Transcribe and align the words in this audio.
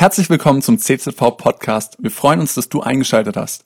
Herzlich 0.00 0.30
willkommen 0.30 0.62
zum 0.62 0.78
CZV 0.78 1.36
Podcast. 1.36 1.96
Wir 1.98 2.12
freuen 2.12 2.38
uns, 2.38 2.54
dass 2.54 2.68
du 2.68 2.82
eingeschaltet 2.82 3.36
hast. 3.36 3.64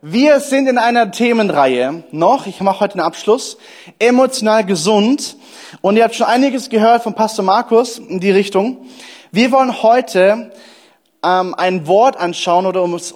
Wir 0.00 0.38
sind 0.38 0.68
in 0.68 0.78
einer 0.78 1.10
Themenreihe 1.10 2.04
noch, 2.12 2.46
ich 2.46 2.60
mache 2.60 2.78
heute 2.78 2.94
einen 2.94 3.00
Abschluss, 3.00 3.58
emotional 3.98 4.64
gesund. 4.64 5.36
Und 5.80 5.96
ihr 5.96 6.04
habt 6.04 6.14
schon 6.14 6.28
einiges 6.28 6.70
gehört 6.70 7.02
von 7.02 7.14
Pastor 7.14 7.44
Markus 7.44 7.98
in 7.98 8.20
die 8.20 8.30
Richtung. 8.30 8.86
Wir 9.32 9.50
wollen 9.50 9.82
heute 9.82 10.52
ähm, 11.24 11.52
ein 11.56 11.88
Wort 11.88 12.16
anschauen 12.16 12.64
oder 12.64 12.84
um 12.84 12.94
es 12.94 13.12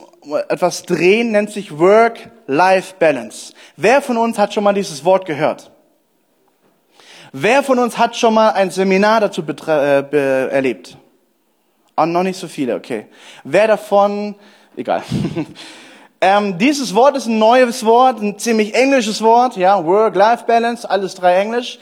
etwas 0.49 0.83
drehen, 0.83 1.31
nennt 1.31 1.53
sich 1.53 1.79
Work-Life-Balance. 1.79 3.53
Wer 3.77 4.03
von 4.03 4.17
uns 4.17 4.39
hat 4.39 4.53
schon 4.53 4.65
mal 4.65 4.75
dieses 4.75 5.05
Wort 5.05 5.25
gehört? 5.25 5.71
Wer 7.31 7.63
von 7.63 7.79
uns 7.79 7.97
hat 7.97 8.17
schon 8.17 8.35
mal 8.35 8.51
ein 8.51 8.73
Seminar 8.73 9.21
dazu 9.21 9.45
äh, 9.47 10.49
erlebt? 10.49 10.97
Ah, 11.95 12.07
noch 12.07 12.23
nicht 12.23 12.39
so 12.39 12.49
viele, 12.49 12.75
okay. 12.75 13.07
Wer 13.45 13.69
davon, 13.69 14.35
egal. 14.77 15.03
ähm, 16.21 16.57
dieses 16.57 16.95
Wort 16.95 17.17
ist 17.17 17.27
ein 17.27 17.39
neues 17.39 17.85
Wort, 17.85 18.21
ein 18.23 18.39
ziemlich 18.39 18.75
englisches 18.75 19.21
Wort, 19.21 19.57
ja, 19.57 19.85
Work-Life-Balance, 19.85 20.89
alles 20.89 21.15
drei 21.15 21.37
Englisch. 21.37 21.79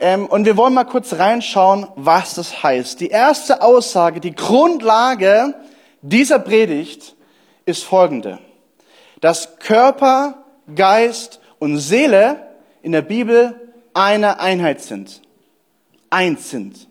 Ähm, 0.00 0.26
und 0.26 0.46
wir 0.46 0.56
wollen 0.56 0.74
mal 0.74 0.82
kurz 0.84 1.12
reinschauen, 1.12 1.86
was 1.94 2.34
das 2.34 2.64
heißt. 2.64 2.98
Die 2.98 3.08
erste 3.08 3.62
Aussage, 3.62 4.18
die 4.18 4.34
Grundlage 4.34 5.54
dieser 6.00 6.40
Predigt 6.40 7.14
ist 7.64 7.84
folgende. 7.84 8.40
Dass 9.20 9.60
Körper, 9.60 10.42
Geist 10.74 11.40
und 11.60 11.78
Seele 11.78 12.48
in 12.82 12.90
der 12.90 13.02
Bibel 13.02 13.54
eine 13.94 14.40
Einheit 14.40 14.80
sind. 14.80 15.22
Eins 16.10 16.50
sind. 16.50 16.88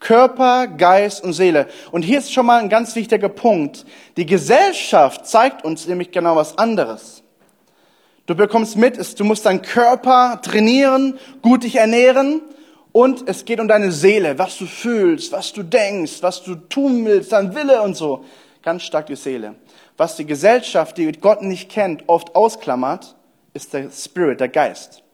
Körper, 0.00 0.66
Geist 0.66 1.24
und 1.24 1.32
Seele. 1.32 1.66
Und 1.90 2.02
hier 2.02 2.18
ist 2.18 2.32
schon 2.32 2.46
mal 2.46 2.60
ein 2.60 2.68
ganz 2.68 2.94
wichtiger 2.94 3.28
Punkt. 3.28 3.84
Die 4.16 4.26
Gesellschaft 4.26 5.26
zeigt 5.26 5.64
uns 5.64 5.86
nämlich 5.86 6.10
genau 6.10 6.36
was 6.36 6.58
anderes. 6.58 7.22
Du 8.26 8.34
bekommst 8.34 8.76
mit, 8.76 9.18
du 9.18 9.24
musst 9.24 9.46
deinen 9.46 9.62
Körper 9.62 10.40
trainieren, 10.42 11.18
gut 11.42 11.62
dich 11.62 11.76
ernähren 11.76 12.42
und 12.90 13.28
es 13.28 13.44
geht 13.44 13.60
um 13.60 13.68
deine 13.68 13.92
Seele, 13.92 14.38
was 14.38 14.58
du 14.58 14.66
fühlst, 14.66 15.30
was 15.30 15.52
du 15.52 15.62
denkst, 15.62 16.22
was 16.22 16.42
du 16.42 16.56
tun 16.56 17.04
willst, 17.04 17.30
dein 17.30 17.54
Wille 17.54 17.82
und 17.82 17.94
so. 17.94 18.24
Ganz 18.62 18.82
stark 18.82 19.06
die 19.06 19.16
Seele. 19.16 19.54
Was 19.96 20.16
die 20.16 20.26
Gesellschaft, 20.26 20.98
die 20.98 21.12
Gott 21.12 21.42
nicht 21.42 21.70
kennt, 21.70 22.08
oft 22.08 22.34
ausklammert, 22.34 23.14
ist 23.54 23.72
der 23.72 23.90
Spirit, 23.90 24.40
der 24.40 24.48
Geist. 24.48 25.04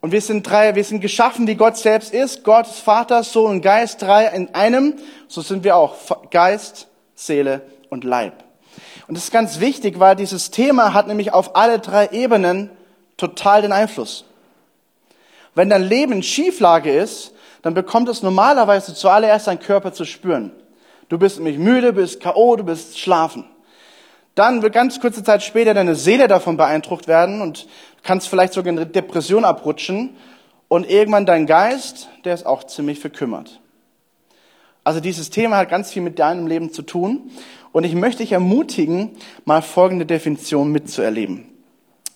Und 0.00 0.12
wir 0.12 0.22
sind 0.22 0.48
drei, 0.48 0.74
wir 0.74 0.84
sind 0.84 1.00
geschaffen, 1.00 1.46
wie 1.46 1.56
Gott 1.56 1.76
selbst 1.76 2.14
ist. 2.14 2.42
Gott 2.42 2.66
Vater, 2.66 3.22
Sohn 3.22 3.50
und 3.50 3.60
Geist, 3.60 4.00
drei 4.00 4.26
in 4.26 4.54
einem. 4.54 4.94
So 5.28 5.42
sind 5.42 5.62
wir 5.62 5.76
auch. 5.76 5.94
Geist, 6.30 6.88
Seele 7.14 7.62
und 7.90 8.04
Leib. 8.04 8.32
Und 9.08 9.16
das 9.16 9.24
ist 9.24 9.32
ganz 9.32 9.60
wichtig, 9.60 9.98
weil 9.98 10.16
dieses 10.16 10.50
Thema 10.50 10.94
hat 10.94 11.06
nämlich 11.06 11.34
auf 11.34 11.54
alle 11.56 11.80
drei 11.80 12.08
Ebenen 12.12 12.70
total 13.16 13.60
den 13.62 13.72
Einfluss. 13.72 14.24
Wenn 15.54 15.68
dein 15.68 15.82
Leben 15.82 16.22
Schieflage 16.22 16.90
ist, 16.90 17.32
dann 17.62 17.74
bekommt 17.74 18.08
es 18.08 18.22
normalerweise 18.22 18.94
zuallererst 18.94 19.48
dein 19.48 19.58
Körper 19.58 19.92
zu 19.92 20.04
spüren. 20.04 20.52
Du 21.08 21.18
bist 21.18 21.36
nämlich 21.36 21.58
müde, 21.58 21.92
bist 21.92 22.20
K.O., 22.20 22.56
du 22.56 22.64
bist 22.64 22.98
schlafen. 22.98 23.44
Dann 24.36 24.62
wird 24.62 24.72
ganz 24.72 25.00
kurze 25.00 25.24
Zeit 25.24 25.42
später 25.42 25.74
deine 25.74 25.96
Seele 25.96 26.28
davon 26.28 26.56
beeindruckt 26.56 27.08
werden 27.08 27.42
und 27.42 27.66
kannst 28.02 28.28
vielleicht 28.28 28.52
sogar 28.52 28.72
in 28.72 28.78
eine 28.78 28.86
Depression 28.86 29.44
abrutschen 29.44 30.16
und 30.68 30.88
irgendwann 30.88 31.26
dein 31.26 31.46
Geist, 31.46 32.08
der 32.24 32.34
ist 32.34 32.46
auch 32.46 32.64
ziemlich 32.64 32.98
verkümmert. 33.00 33.60
Also 34.84 35.00
dieses 35.00 35.30
Thema 35.30 35.58
hat 35.58 35.68
ganz 35.68 35.92
viel 35.92 36.02
mit 36.02 36.18
deinem 36.18 36.46
Leben 36.46 36.72
zu 36.72 36.82
tun 36.82 37.30
und 37.72 37.84
ich 37.84 37.94
möchte 37.94 38.22
dich 38.22 38.32
ermutigen, 38.32 39.10
mal 39.44 39.62
folgende 39.62 40.06
Definition 40.06 40.72
mitzuerleben. 40.72 41.46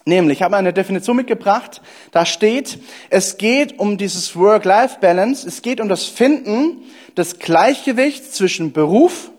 Nämlich, 0.06 0.38
ich 0.38 0.42
habe 0.42 0.56
eine 0.56 0.74
Definition 0.74 1.16
mitgebracht, 1.16 1.80
da 2.12 2.27
steht, 2.27 2.78
es 3.08 3.39
geht 3.39 3.78
um 3.78 3.96
dieses 3.96 4.36
Work-Life-Balance, 4.36 5.48
es 5.48 5.62
geht 5.62 5.80
um 5.80 5.89
das 5.89 6.05
Finden 6.05 6.83
des 7.16 7.39
Gleichgewichts 7.39 8.33
zwischen 8.33 8.72
Beruf, 8.72 9.30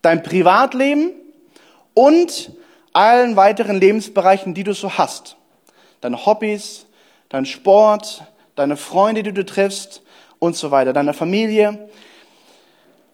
dein 0.00 0.22
Privatleben 0.22 1.12
und 1.92 2.52
allen 2.92 3.36
weiteren 3.36 3.80
Lebensbereichen, 3.80 4.54
die 4.54 4.64
du 4.64 4.74
so 4.74 4.98
hast. 4.98 5.36
Deine 6.00 6.24
Hobbys, 6.26 6.86
dein 7.28 7.46
Sport, 7.46 8.22
deine 8.56 8.76
Freunde, 8.76 9.22
die 9.22 9.32
du 9.32 9.44
triffst 9.44 10.02
und 10.38 10.56
so 10.56 10.70
weiter, 10.70 10.92
deine 10.92 11.14
Familie. 11.14 11.88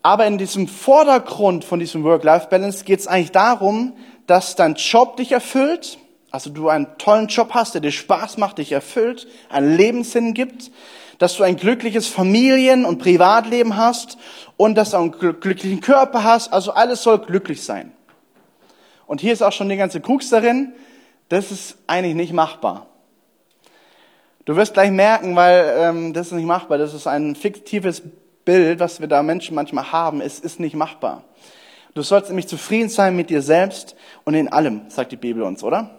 Aber 0.02 0.26
in 0.26 0.38
diesem 0.38 0.68
Vordergrund 0.68 1.64
von 1.64 1.80
diesem 1.80 2.04
Work-Life-Balance 2.04 2.84
geht 2.84 3.00
es 3.00 3.06
eigentlich 3.06 3.32
darum, 3.32 3.94
dass 4.26 4.54
dein 4.56 4.74
Job 4.74 5.16
dich 5.16 5.32
erfüllt, 5.32 5.98
also 6.30 6.50
du 6.50 6.68
einen 6.68 6.86
tollen 6.98 7.28
Job 7.28 7.50
hast, 7.52 7.74
der 7.74 7.80
dir 7.80 7.92
Spaß 7.92 8.38
macht, 8.38 8.58
dich 8.58 8.72
erfüllt, 8.72 9.26
einen 9.48 9.76
Lebenssinn 9.76 10.34
gibt, 10.34 10.70
dass 11.18 11.36
du 11.36 11.42
ein 11.42 11.56
glückliches 11.56 12.06
Familien- 12.06 12.84
und 12.84 12.98
Privatleben 12.98 13.76
hast 13.76 14.18
und 14.56 14.74
dass 14.74 14.90
du 14.90 14.98
einen 14.98 15.12
glücklichen 15.12 15.80
Körper 15.80 16.24
hast, 16.24 16.52
also 16.52 16.72
alles 16.72 17.02
soll 17.02 17.18
glücklich 17.18 17.64
sein. 17.64 17.95
Und 19.06 19.20
hier 19.20 19.32
ist 19.32 19.42
auch 19.42 19.52
schon 19.52 19.68
die 19.68 19.76
ganze 19.76 20.00
Krux 20.00 20.28
darin, 20.30 20.72
das 21.28 21.50
ist 21.50 21.78
eigentlich 21.86 22.14
nicht 22.14 22.32
machbar. 22.32 22.86
Du 24.44 24.54
wirst 24.54 24.74
gleich 24.74 24.90
merken, 24.90 25.34
weil 25.34 25.74
ähm, 25.78 26.12
das 26.12 26.28
ist 26.28 26.32
nicht 26.34 26.46
machbar, 26.46 26.78
das 26.78 26.94
ist 26.94 27.06
ein 27.06 27.34
fiktives 27.34 28.02
Bild, 28.44 28.78
was 28.78 29.00
wir 29.00 29.08
da 29.08 29.22
Menschen 29.22 29.54
manchmal 29.54 29.90
haben, 29.90 30.20
es 30.20 30.38
ist 30.38 30.60
nicht 30.60 30.76
machbar. 30.76 31.24
Du 31.94 32.02
sollst 32.02 32.28
nämlich 32.28 32.46
zufrieden 32.46 32.88
sein 32.88 33.16
mit 33.16 33.30
dir 33.30 33.42
selbst 33.42 33.96
und 34.24 34.34
in 34.34 34.48
allem, 34.48 34.82
sagt 34.88 35.12
die 35.12 35.16
Bibel 35.16 35.42
uns, 35.42 35.64
oder? 35.64 35.90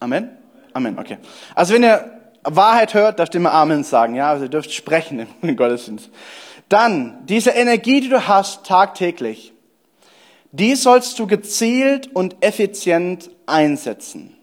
Amen? 0.00 0.30
Amen, 0.72 0.98
okay. 0.98 1.18
Also 1.54 1.74
wenn 1.74 1.82
ihr 1.82 2.18
Wahrheit 2.44 2.94
hört, 2.94 3.18
dürft 3.18 3.34
ihr 3.34 3.40
immer 3.40 3.52
Amen 3.52 3.84
sagen, 3.84 4.14
ja? 4.14 4.30
Also 4.30 4.44
ihr 4.44 4.50
dürft 4.50 4.72
sprechen 4.72 5.26
im 5.42 5.56
Gottesdienst. 5.56 6.10
Dann, 6.68 7.18
diese 7.26 7.50
Energie, 7.50 8.00
die 8.00 8.08
du 8.08 8.26
hast 8.26 8.64
tagtäglich, 8.64 9.52
die 10.52 10.74
sollst 10.74 11.18
du 11.18 11.26
gezielt 11.26 12.14
und 12.14 12.36
effizient 12.40 13.30
einsetzen. 13.46 14.34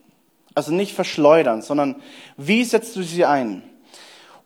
Also 0.54 0.72
nicht 0.72 0.94
verschleudern, 0.94 1.62
sondern 1.62 1.96
wie 2.38 2.64
setzt 2.64 2.96
du 2.96 3.04
sie 3.04 3.26
ein? 3.26 3.64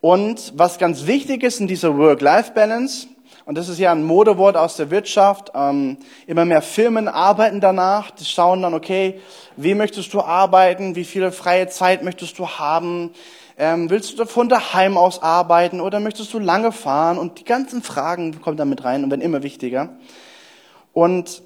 Und 0.02 0.53
was 0.56 0.78
ganz 0.78 1.06
wichtig 1.06 1.44
ist 1.44 1.59
in 1.59 1.68
dieser 1.68 1.98
Work-Life-Balance, 1.98 3.08
und 3.46 3.58
das 3.58 3.68
ist 3.68 3.80
ja 3.80 3.92
ein 3.92 4.03
Modewort 4.03 4.56
aus 4.56 4.78
der 4.78 4.92
Wirtschaft, 4.92 5.52
ähm, 5.56 5.98
immer 6.28 6.46
mehr 6.46 6.62
Firmen 6.62 7.08
arbeiten 7.08 7.59
danach, 7.59 8.12
die 8.12 8.24
schauen 8.24 8.62
dann, 8.62 8.74
okay, 8.74 9.19
wie 9.58 9.74
möchtest 9.74 10.14
du 10.14 10.22
arbeiten, 10.22 10.96
wie 10.96 11.03
viel 11.03 11.31
freie 11.31 11.68
Zeit 11.68 12.03
möchtest 12.03 12.40
du 12.40 12.48
haben, 12.48 13.12
ähm, 13.58 13.90
willst 13.90 14.18
du 14.18 14.25
von 14.25 14.50
daheim 14.50 14.98
aus 14.98 15.22
arbeiten 15.22 15.81
oder 15.81 16.00
möchtest 16.00 16.34
du 16.34 16.40
lange 16.40 16.72
fahren 16.72 17.18
und 17.18 17.40
die 17.40 17.44
ganzen 17.44 17.84
Fragen 17.84 18.40
kommen 18.40 18.56
damit 18.56 18.84
rein 18.86 19.03
und 19.03 19.09
werden 19.09 19.22
immer 19.22 19.44
wichtiger. 19.44 19.98
Und 20.94 21.42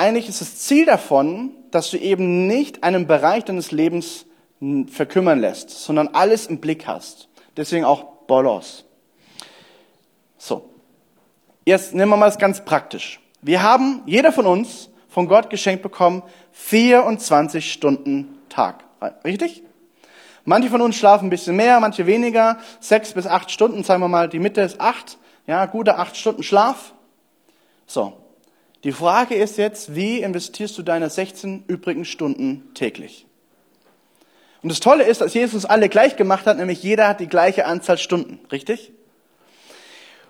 eigentlich 0.00 0.30
ist 0.30 0.40
das 0.40 0.56
Ziel 0.56 0.86
davon, 0.86 1.50
dass 1.70 1.90
du 1.90 1.98
eben 1.98 2.46
nicht 2.46 2.82
einen 2.82 3.06
Bereich 3.06 3.44
deines 3.44 3.70
Lebens 3.70 4.24
verkümmern 4.90 5.38
lässt, 5.40 5.68
sondern 5.68 6.08
alles 6.08 6.46
im 6.46 6.58
Blick 6.58 6.86
hast. 6.86 7.28
Deswegen 7.56 7.84
auch 7.84 8.04
Bolos. 8.26 8.86
So. 10.38 10.70
Jetzt 11.66 11.92
nehmen 11.94 12.10
wir 12.10 12.16
mal 12.16 12.26
das 12.26 12.38
ganz 12.38 12.64
praktisch. 12.64 13.20
Wir 13.42 13.62
haben, 13.62 14.02
jeder 14.06 14.32
von 14.32 14.46
uns, 14.46 14.88
von 15.08 15.28
Gott 15.28 15.50
geschenkt 15.50 15.82
bekommen, 15.82 16.22
24 16.52 17.70
Stunden 17.70 18.38
Tag. 18.48 18.84
Richtig? 19.22 19.62
Manche 20.46 20.70
von 20.70 20.80
uns 20.80 20.96
schlafen 20.96 21.26
ein 21.26 21.30
bisschen 21.30 21.56
mehr, 21.56 21.78
manche 21.78 22.06
weniger. 22.06 22.56
Sechs 22.80 23.12
bis 23.12 23.26
acht 23.26 23.50
Stunden, 23.50 23.84
sagen 23.84 24.00
wir 24.00 24.08
mal, 24.08 24.30
die 24.30 24.38
Mitte 24.38 24.62
ist 24.62 24.80
acht. 24.80 25.18
Ja, 25.46 25.66
gute 25.66 25.98
acht 25.98 26.16
Stunden 26.16 26.42
Schlaf. 26.42 26.94
So. 27.86 28.19
Die 28.84 28.92
Frage 28.92 29.34
ist 29.34 29.58
jetzt, 29.58 29.94
wie 29.94 30.20
investierst 30.22 30.78
du 30.78 30.82
deine 30.82 31.10
16 31.10 31.64
übrigen 31.66 32.04
Stunden 32.04 32.72
täglich? 32.74 33.26
Und 34.62 34.70
das 34.70 34.80
Tolle 34.80 35.04
ist, 35.04 35.20
dass 35.20 35.34
Jesus 35.34 35.64
alle 35.64 35.88
gleich 35.88 36.16
gemacht 36.16 36.46
hat, 36.46 36.56
nämlich 36.56 36.82
jeder 36.82 37.08
hat 37.08 37.20
die 37.20 37.28
gleiche 37.28 37.66
Anzahl 37.66 37.98
Stunden, 37.98 38.40
richtig? 38.50 38.92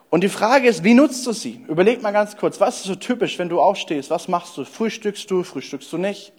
Und 0.08 0.24
die 0.24 0.28
Frage 0.28 0.68
ist, 0.68 0.82
wie 0.82 0.94
nutzt 0.94 1.24
du 1.26 1.32
sie? 1.32 1.64
Überleg 1.68 2.02
mal 2.02 2.12
ganz 2.12 2.36
kurz, 2.36 2.60
was 2.60 2.78
ist 2.78 2.84
so 2.84 2.96
typisch, 2.96 3.38
wenn 3.38 3.48
du 3.48 3.60
aufstehst? 3.60 4.10
Was 4.10 4.26
machst 4.26 4.56
du? 4.56 4.64
Frühstückst 4.64 5.30
du? 5.30 5.44
Frühstückst 5.44 5.92
du 5.92 5.98
nicht? 5.98 6.32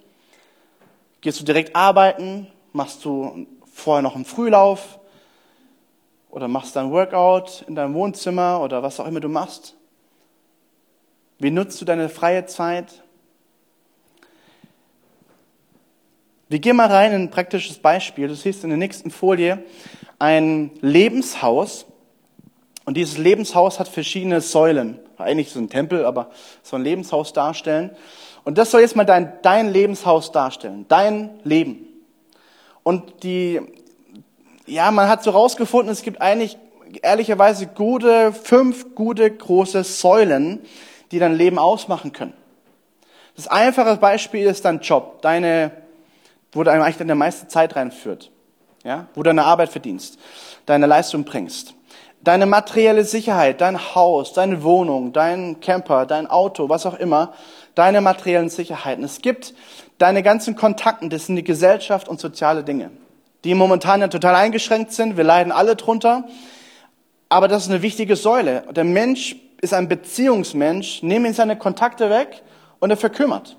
Gehst 1.22 1.40
du 1.40 1.44
direkt 1.44 1.74
arbeiten? 1.74 2.46
Machst 2.72 3.04
du 3.04 3.46
vorher 3.72 4.02
noch 4.02 4.14
einen 4.14 4.26
Frühlauf? 4.26 4.98
Oder 6.30 6.48
machst 6.48 6.76
du 6.76 6.80
ein 6.80 6.90
Workout 6.90 7.64
in 7.66 7.74
deinem 7.74 7.94
Wohnzimmer 7.94 8.60
oder 8.60 8.82
was 8.82 9.00
auch 9.00 9.06
immer 9.06 9.20
du 9.20 9.28
machst? 9.28 9.76
Wie 11.42 11.50
nutzt 11.50 11.80
du 11.80 11.84
deine 11.84 12.08
freie 12.08 12.46
Zeit? 12.46 13.02
Wir 16.48 16.60
gehen 16.60 16.76
mal 16.76 16.86
rein 16.86 17.10
in 17.10 17.22
ein 17.22 17.30
praktisches 17.30 17.78
Beispiel. 17.78 18.28
Du 18.28 18.36
siehst 18.36 18.62
in 18.62 18.70
der 18.70 18.78
nächsten 18.78 19.10
Folie 19.10 19.64
ein 20.20 20.70
Lebenshaus. 20.82 21.84
Und 22.84 22.96
dieses 22.96 23.18
Lebenshaus 23.18 23.80
hat 23.80 23.88
verschiedene 23.88 24.40
Säulen. 24.40 25.00
Eigentlich 25.18 25.50
so 25.50 25.58
ein 25.58 25.68
Tempel, 25.68 26.04
aber 26.04 26.30
so 26.62 26.76
ein 26.76 26.84
Lebenshaus 26.84 27.32
darstellen. 27.32 27.90
Und 28.44 28.56
das 28.56 28.70
soll 28.70 28.82
jetzt 28.82 28.94
mal 28.94 29.02
dein, 29.02 29.32
dein 29.42 29.68
Lebenshaus 29.68 30.30
darstellen. 30.30 30.86
Dein 30.86 31.40
Leben. 31.42 31.88
Und 32.84 33.24
die, 33.24 33.60
ja, 34.66 34.92
man 34.92 35.08
hat 35.08 35.24
so 35.24 35.32
rausgefunden, 35.32 35.90
es 35.90 36.02
gibt 36.02 36.20
eigentlich 36.20 36.56
ehrlicherweise 37.02 37.66
gute, 37.66 38.32
fünf 38.32 38.94
gute 38.94 39.28
große 39.28 39.82
Säulen, 39.82 40.60
die 41.12 41.18
dein 41.18 41.34
Leben 41.34 41.58
ausmachen 41.58 42.12
können. 42.12 42.32
Das 43.36 43.46
einfache 43.46 43.96
Beispiel 43.96 44.46
ist 44.46 44.64
dein 44.64 44.80
Job, 44.80 45.22
deine, 45.22 45.70
wo 46.52 46.64
du 46.64 46.70
eigentlich 46.70 46.96
deine 46.96 47.14
meiste 47.14 47.48
Zeit 47.48 47.76
reinführt, 47.76 48.30
ja, 48.82 49.06
wo 49.14 49.22
du 49.22 49.28
deine 49.28 49.44
Arbeit 49.44 49.68
verdienst, 49.68 50.18
deine 50.66 50.86
Leistung 50.86 51.24
bringst. 51.24 51.74
Deine 52.22 52.46
materielle 52.46 53.04
Sicherheit, 53.04 53.60
dein 53.60 53.94
Haus, 53.94 54.32
deine 54.32 54.62
Wohnung, 54.62 55.12
dein 55.12 55.60
Camper, 55.60 56.06
dein 56.06 56.28
Auto, 56.28 56.68
was 56.68 56.86
auch 56.86 56.94
immer, 56.94 57.32
deine 57.74 58.00
materiellen 58.00 58.48
Sicherheiten. 58.48 59.02
Es 59.02 59.22
gibt 59.22 59.54
deine 59.98 60.22
ganzen 60.22 60.54
Kontakten, 60.54 61.10
das 61.10 61.26
sind 61.26 61.36
die 61.36 61.44
Gesellschaft 61.44 62.08
und 62.08 62.20
soziale 62.20 62.62
Dinge, 62.62 62.90
die 63.42 63.54
momentan 63.54 64.00
ja 64.00 64.08
total 64.08 64.36
eingeschränkt 64.36 64.92
sind. 64.92 65.16
Wir 65.16 65.24
leiden 65.24 65.52
alle 65.52 65.74
drunter. 65.74 66.24
Aber 67.28 67.48
das 67.48 67.64
ist 67.64 67.70
eine 67.70 67.82
wichtige 67.82 68.14
Säule. 68.14 68.62
Der 68.70 68.84
Mensch 68.84 69.36
ist 69.62 69.72
ein 69.72 69.88
Beziehungsmensch. 69.88 71.02
Nehmen 71.02 71.26
ihn 71.26 71.34
seine 71.34 71.56
Kontakte 71.56 72.10
weg 72.10 72.42
und 72.80 72.90
er 72.90 72.98
verkümmert. 72.98 73.56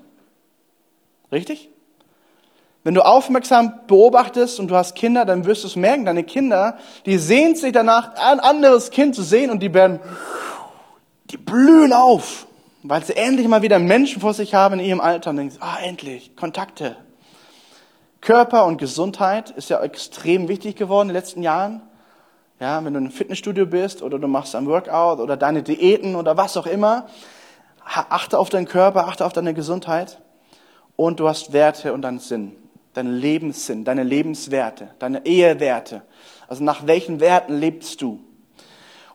Richtig? 1.32 1.70
Wenn 2.84 2.94
du 2.94 3.00
aufmerksam 3.00 3.80
beobachtest 3.86 4.60
und 4.60 4.68
du 4.68 4.76
hast 4.76 4.94
Kinder, 4.94 5.24
dann 5.24 5.46
wirst 5.46 5.64
du 5.64 5.68
es 5.68 5.74
merken, 5.74 6.04
deine 6.04 6.22
Kinder, 6.22 6.76
die 7.06 7.16
sehnen 7.16 7.56
sich 7.56 7.72
danach, 7.72 8.14
ein 8.16 8.38
anderes 8.38 8.90
Kind 8.90 9.14
zu 9.14 9.22
sehen 9.22 9.50
und 9.50 9.60
die 9.60 9.72
werden, 9.72 10.00
die 11.30 11.38
blühen 11.38 11.94
auf, 11.94 12.46
weil 12.82 13.02
sie 13.02 13.16
endlich 13.16 13.48
mal 13.48 13.62
wieder 13.62 13.78
Menschen 13.78 14.20
vor 14.20 14.34
sich 14.34 14.54
haben 14.54 14.78
in 14.78 14.84
ihrem 14.84 15.00
Alter 15.00 15.30
und 15.30 15.38
denken, 15.38 15.56
ah, 15.60 15.78
endlich, 15.82 16.36
Kontakte. 16.36 16.96
Körper 18.20 18.66
und 18.66 18.76
Gesundheit 18.76 19.50
ist 19.50 19.70
ja 19.70 19.82
extrem 19.82 20.48
wichtig 20.48 20.76
geworden 20.76 21.08
in 21.08 21.14
den 21.14 21.22
letzten 21.22 21.42
Jahren. 21.42 21.80
Ja, 22.60 22.84
wenn 22.84 22.94
du 22.94 23.00
im 23.00 23.10
Fitnessstudio 23.10 23.66
bist 23.66 24.00
oder 24.00 24.18
du 24.18 24.28
machst 24.28 24.54
ein 24.54 24.66
Workout 24.66 25.18
oder 25.18 25.36
deine 25.36 25.64
Diäten 25.64 26.14
oder 26.14 26.36
was 26.36 26.56
auch 26.56 26.66
immer, 26.66 27.08
achte 27.84 28.38
auf 28.38 28.48
deinen 28.48 28.68
Körper, 28.68 29.08
achte 29.08 29.26
auf 29.26 29.32
deine 29.32 29.54
Gesundheit 29.54 30.20
und 30.94 31.18
du 31.18 31.28
hast 31.28 31.52
Werte 31.52 31.92
und 31.92 32.02
deinen 32.02 32.20
Sinn, 32.20 32.52
deinen 32.92 33.16
Lebenssinn, 33.16 33.84
deine 33.84 34.04
Lebenswerte, 34.04 34.94
deine 35.00 35.26
Ehewerte. 35.26 36.02
Also 36.46 36.62
nach 36.62 36.86
welchen 36.86 37.18
Werten 37.18 37.58
lebst 37.58 38.00
du? 38.00 38.20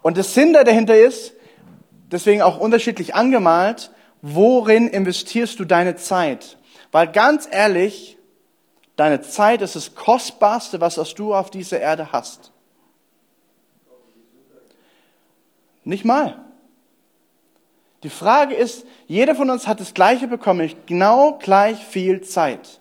Und 0.01 0.17
das 0.17 0.33
Sinn, 0.33 0.51
der 0.51 0.65
dahinter 0.65 0.97
ist, 0.97 1.33
deswegen 2.11 2.41
auch 2.41 2.59
unterschiedlich 2.59 3.15
angemalt, 3.15 3.91
worin 4.21 4.89
investierst 4.89 5.57
du 5.59 5.65
deine 5.65 5.95
Zeit? 5.95 6.57
Weil 6.91 7.07
ganz 7.07 7.47
ehrlich, 7.49 8.17
deine 8.97 9.21
Zeit 9.21 9.61
ist 9.61 9.77
das 9.77 9.95
Kostbarste, 9.95 10.81
was 10.81 10.95
du 11.13 11.33
auf 11.33 11.49
dieser 11.49 11.79
Erde 11.79 12.11
hast. 12.11 12.51
Nicht 15.89 16.05
mal. 16.05 16.35
Die 18.03 18.11
Frage 18.11 18.53
ist, 18.53 18.85
jeder 19.07 19.33
von 19.33 19.49
uns 19.49 19.67
hat 19.67 19.79
das 19.79 19.95
Gleiche 19.95 20.27
bekommen, 20.27 20.71
genau 20.85 21.39
gleich 21.39 21.83
viel 21.83 22.21
Zeit. 22.21 22.79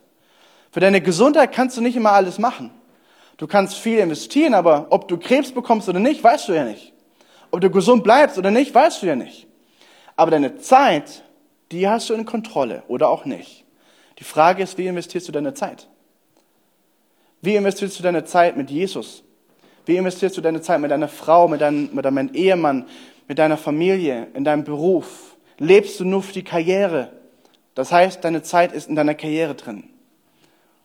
Für 0.70 0.80
deine 0.80 1.00
Gesundheit 1.00 1.52
kannst 1.52 1.78
du 1.78 1.80
nicht 1.80 1.96
immer 1.96 2.12
alles 2.12 2.38
machen. 2.38 2.70
Du 3.38 3.46
kannst 3.46 3.76
viel 3.76 3.98
investieren, 3.98 4.52
aber 4.52 4.88
ob 4.90 5.08
du 5.08 5.16
Krebs 5.16 5.52
bekommst 5.52 5.88
oder 5.88 6.00
nicht, 6.00 6.22
weißt 6.22 6.48
du 6.48 6.52
ja 6.52 6.64
nicht. 6.64 6.92
Ob 7.50 7.62
du 7.62 7.70
gesund 7.70 8.04
bleibst 8.04 8.36
oder 8.36 8.50
nicht, 8.50 8.74
weißt 8.74 9.00
du 9.00 9.06
ja 9.06 9.16
nicht. 9.16 9.46
Aber 10.14 10.30
deine 10.30 10.58
Zeit, 10.58 11.22
die 11.72 11.88
hast 11.88 12.10
du 12.10 12.14
in 12.14 12.26
Kontrolle 12.26 12.82
oder 12.88 13.08
auch 13.08 13.24
nicht. 13.24 13.64
Die 14.18 14.24
Frage 14.24 14.62
ist, 14.62 14.76
wie 14.76 14.86
investierst 14.86 15.28
du 15.28 15.32
deine 15.32 15.54
Zeit? 15.54 15.88
Wie 17.40 17.56
investierst 17.56 17.98
du 17.98 18.02
deine 18.02 18.26
Zeit 18.26 18.58
mit 18.58 18.70
Jesus? 18.70 19.24
Wie 19.88 19.96
investierst 19.96 20.36
du 20.36 20.42
deine 20.42 20.60
Zeit 20.60 20.82
mit 20.82 20.90
deiner 20.90 21.08
Frau, 21.08 21.48
mit 21.48 21.62
deinem, 21.62 21.88
mit 21.94 22.04
deinem 22.04 22.28
Ehemann, 22.34 22.84
mit 23.26 23.38
deiner 23.38 23.56
Familie, 23.56 24.26
in 24.34 24.44
deinem 24.44 24.62
Beruf? 24.62 25.34
Lebst 25.56 25.98
du 25.98 26.04
nur 26.04 26.22
für 26.22 26.34
die 26.34 26.44
Karriere? 26.44 27.10
Das 27.74 27.90
heißt, 27.90 28.22
deine 28.22 28.42
Zeit 28.42 28.72
ist 28.72 28.90
in 28.90 28.96
deiner 28.96 29.14
Karriere 29.14 29.54
drin. 29.54 29.84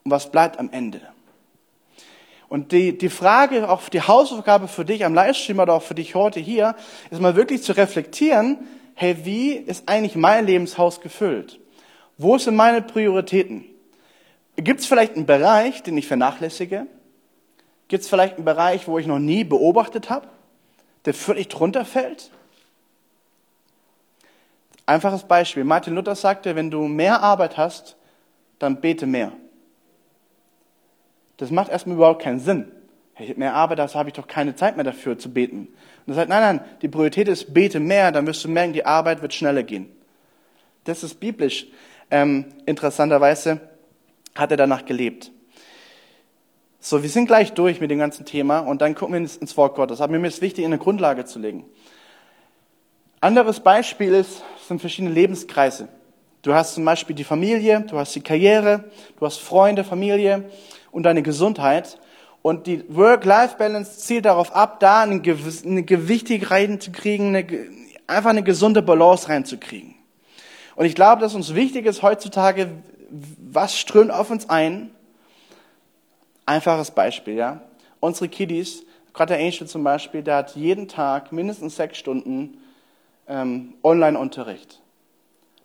Und 0.06 0.12
was 0.12 0.32
bleibt 0.32 0.58
am 0.58 0.70
Ende? 0.72 1.02
Und 2.48 2.72
die, 2.72 2.98
die 2.98 3.10
Frage, 3.10 3.70
auch 3.70 3.90
die 3.90 4.00
Hausaufgabe 4.00 4.70
für 4.70 4.86
dich 4.86 5.04
am 5.04 5.14
Livestream 5.14 5.60
oder 5.60 5.74
auch 5.74 5.84
für 5.84 5.96
dich 5.96 6.16
heute 6.16 6.40
hier, 6.40 6.74
ist 7.12 7.20
mal 7.20 7.36
wirklich 7.36 7.62
zu 7.62 7.76
reflektieren, 7.76 8.60
hey, 8.94 9.18
wie 9.26 9.52
ist 9.52 9.90
eigentlich 9.90 10.16
mein 10.16 10.46
Lebenshaus 10.46 11.02
gefüllt? 11.02 11.60
Wo 12.18 12.38
sind 12.38 12.56
meine 12.56 12.82
Prioritäten? 12.82 13.66
Gibt 14.56 14.80
es 14.80 14.86
vielleicht 14.86 15.18
einen 15.18 15.26
Bereich, 15.26 15.84
den 15.84 15.98
ich 15.98 16.08
vernachlässige? 16.08 16.88
Gibt 17.88 18.04
es 18.04 18.10
vielleicht 18.10 18.36
einen 18.36 18.46
Bereich, 18.46 18.88
wo 18.88 18.98
ich 18.98 19.08
noch 19.08 19.20
nie 19.20 19.44
beobachtet 19.44 20.10
habe? 20.10 20.28
der 21.06 21.14
völlig 21.14 21.48
drunter 21.48 21.86
fällt? 21.86 22.32
Einfaches 24.86 25.24
Beispiel. 25.24 25.64
Martin 25.64 25.96
Luther 25.96 26.16
sagte, 26.16 26.56
wenn 26.56 26.70
du 26.70 26.88
mehr 26.88 27.22
Arbeit 27.22 27.58
hast, 27.58 27.96
dann 28.60 28.82
bete 28.82 29.06
mehr. 29.06 29.32
Das 31.38 31.52
macht 31.52 31.70
erstmal 31.70 31.96
überhaupt 31.96 32.22
keinen 32.22 32.40
Sinn. 32.40 32.72
Ich 33.18 33.30
habe 33.30 33.40
mehr 33.40 33.54
Arbeit, 33.54 33.80
also 33.80 34.00
habe 34.00 34.10
ich 34.10 34.16
doch 34.16 34.28
keine 34.28 34.56
Zeit 34.56 34.76
mehr 34.76 34.84
dafür 34.84 35.18
zu 35.18 35.32
beten. 35.32 35.68
Und 36.06 36.14
er 36.14 36.16
sagt, 36.16 36.30
nein, 36.30 36.58
nein, 36.58 36.66
die 36.82 36.88
Priorität 36.88 37.28
ist, 37.28 37.54
bete 37.54 37.80
mehr, 37.80 38.12
dann 38.12 38.26
wirst 38.28 38.44
du 38.44 38.50
merken, 38.50 38.74
die 38.74 38.86
Arbeit 38.86 39.22
wird 39.22 39.34
schneller 39.34 39.64
gehen. 39.64 39.90
Das 40.84 41.04
ist 41.04 41.20
biblisch. 41.20 41.68
Ähm, 42.12 42.46
interessanterweise 42.66 43.62
hat 44.36 44.52
er 44.52 44.58
danach 44.58 44.86
gelebt. 44.86 45.32
So, 46.86 47.02
wir 47.02 47.10
sind 47.10 47.28
gleich 47.28 47.54
durch 47.54 47.80
mit 47.80 47.92
dem 47.92 48.00
ganzen 48.00 48.26
Thema 48.26 48.60
und 48.60 48.82
dann 48.82 48.94
gucken 48.94 49.14
wir 49.14 49.22
ins, 49.22 49.56
Wort 49.56 49.76
Gottes. 49.76 50.02
Aber 50.02 50.20
mir 50.20 50.28
ist 50.28 50.42
wichtig, 50.42 50.66
eine 50.66 50.78
Grundlage 50.78 51.24
zu 51.24 51.40
legen. 51.40 51.64
Anderes 53.22 53.62
Beispiel 53.62 54.14
ist, 54.14 54.44
sind 54.68 54.82
verschiedene 54.82 55.14
Lebenskreise. 55.14 55.88
Du 56.42 56.54
hast 56.54 56.74
zum 56.74 56.84
Beispiel 56.84 57.16
die 57.16 57.24
Familie, 57.24 57.86
du 57.90 57.98
hast 57.98 58.14
die 58.16 58.20
Karriere, 58.20 58.84
du 59.18 59.26
hast 59.26 59.38
Freunde, 59.38 59.86
Familie 59.86 60.44
und 60.92 61.04
deine 61.04 61.24
Gesundheit. 61.24 62.00
Und 62.42 62.68
die 62.68 62.84
Work-Life-Balance 62.90 64.00
zielt 64.00 64.26
darauf 64.26 64.54
ab, 64.54 64.82
da 64.82 65.04
eine, 65.04 65.22
eine 65.22 65.84
Gewichtig 65.84 66.52
reinzukriegen, 66.52 67.34
eine, 67.34 67.48
einfach 68.08 68.32
eine 68.32 68.44
gesunde 68.44 68.82
Balance 68.82 69.30
reinzukriegen. 69.30 69.96
Und 70.76 70.84
ich 70.84 70.96
glaube, 70.96 71.22
dass 71.22 71.34
uns 71.34 71.56
wichtig 71.56 71.86
ist 71.86 72.02
heutzutage, 72.02 72.72
was 73.10 73.78
strömt 73.78 74.12
auf 74.12 74.30
uns 74.30 74.50
ein 74.50 74.92
Einfaches 76.46 76.92
Beispiel, 76.92 77.36
ja. 77.36 77.62
Unsere 78.00 78.28
Kiddies, 78.28 78.86
gerade 79.14 79.36
der 79.36 79.46
Angel 79.46 79.68
zum 79.68 79.84
Beispiel, 79.84 80.24
der 80.24 80.38
hat 80.38 80.56
jeden 80.56 80.88
Tag 80.88 81.32
mindestens 81.32 81.76
sechs 81.76 81.98
Stunden 81.98 82.58
ähm, 83.28 83.76
Online-Unterricht. 83.84 84.82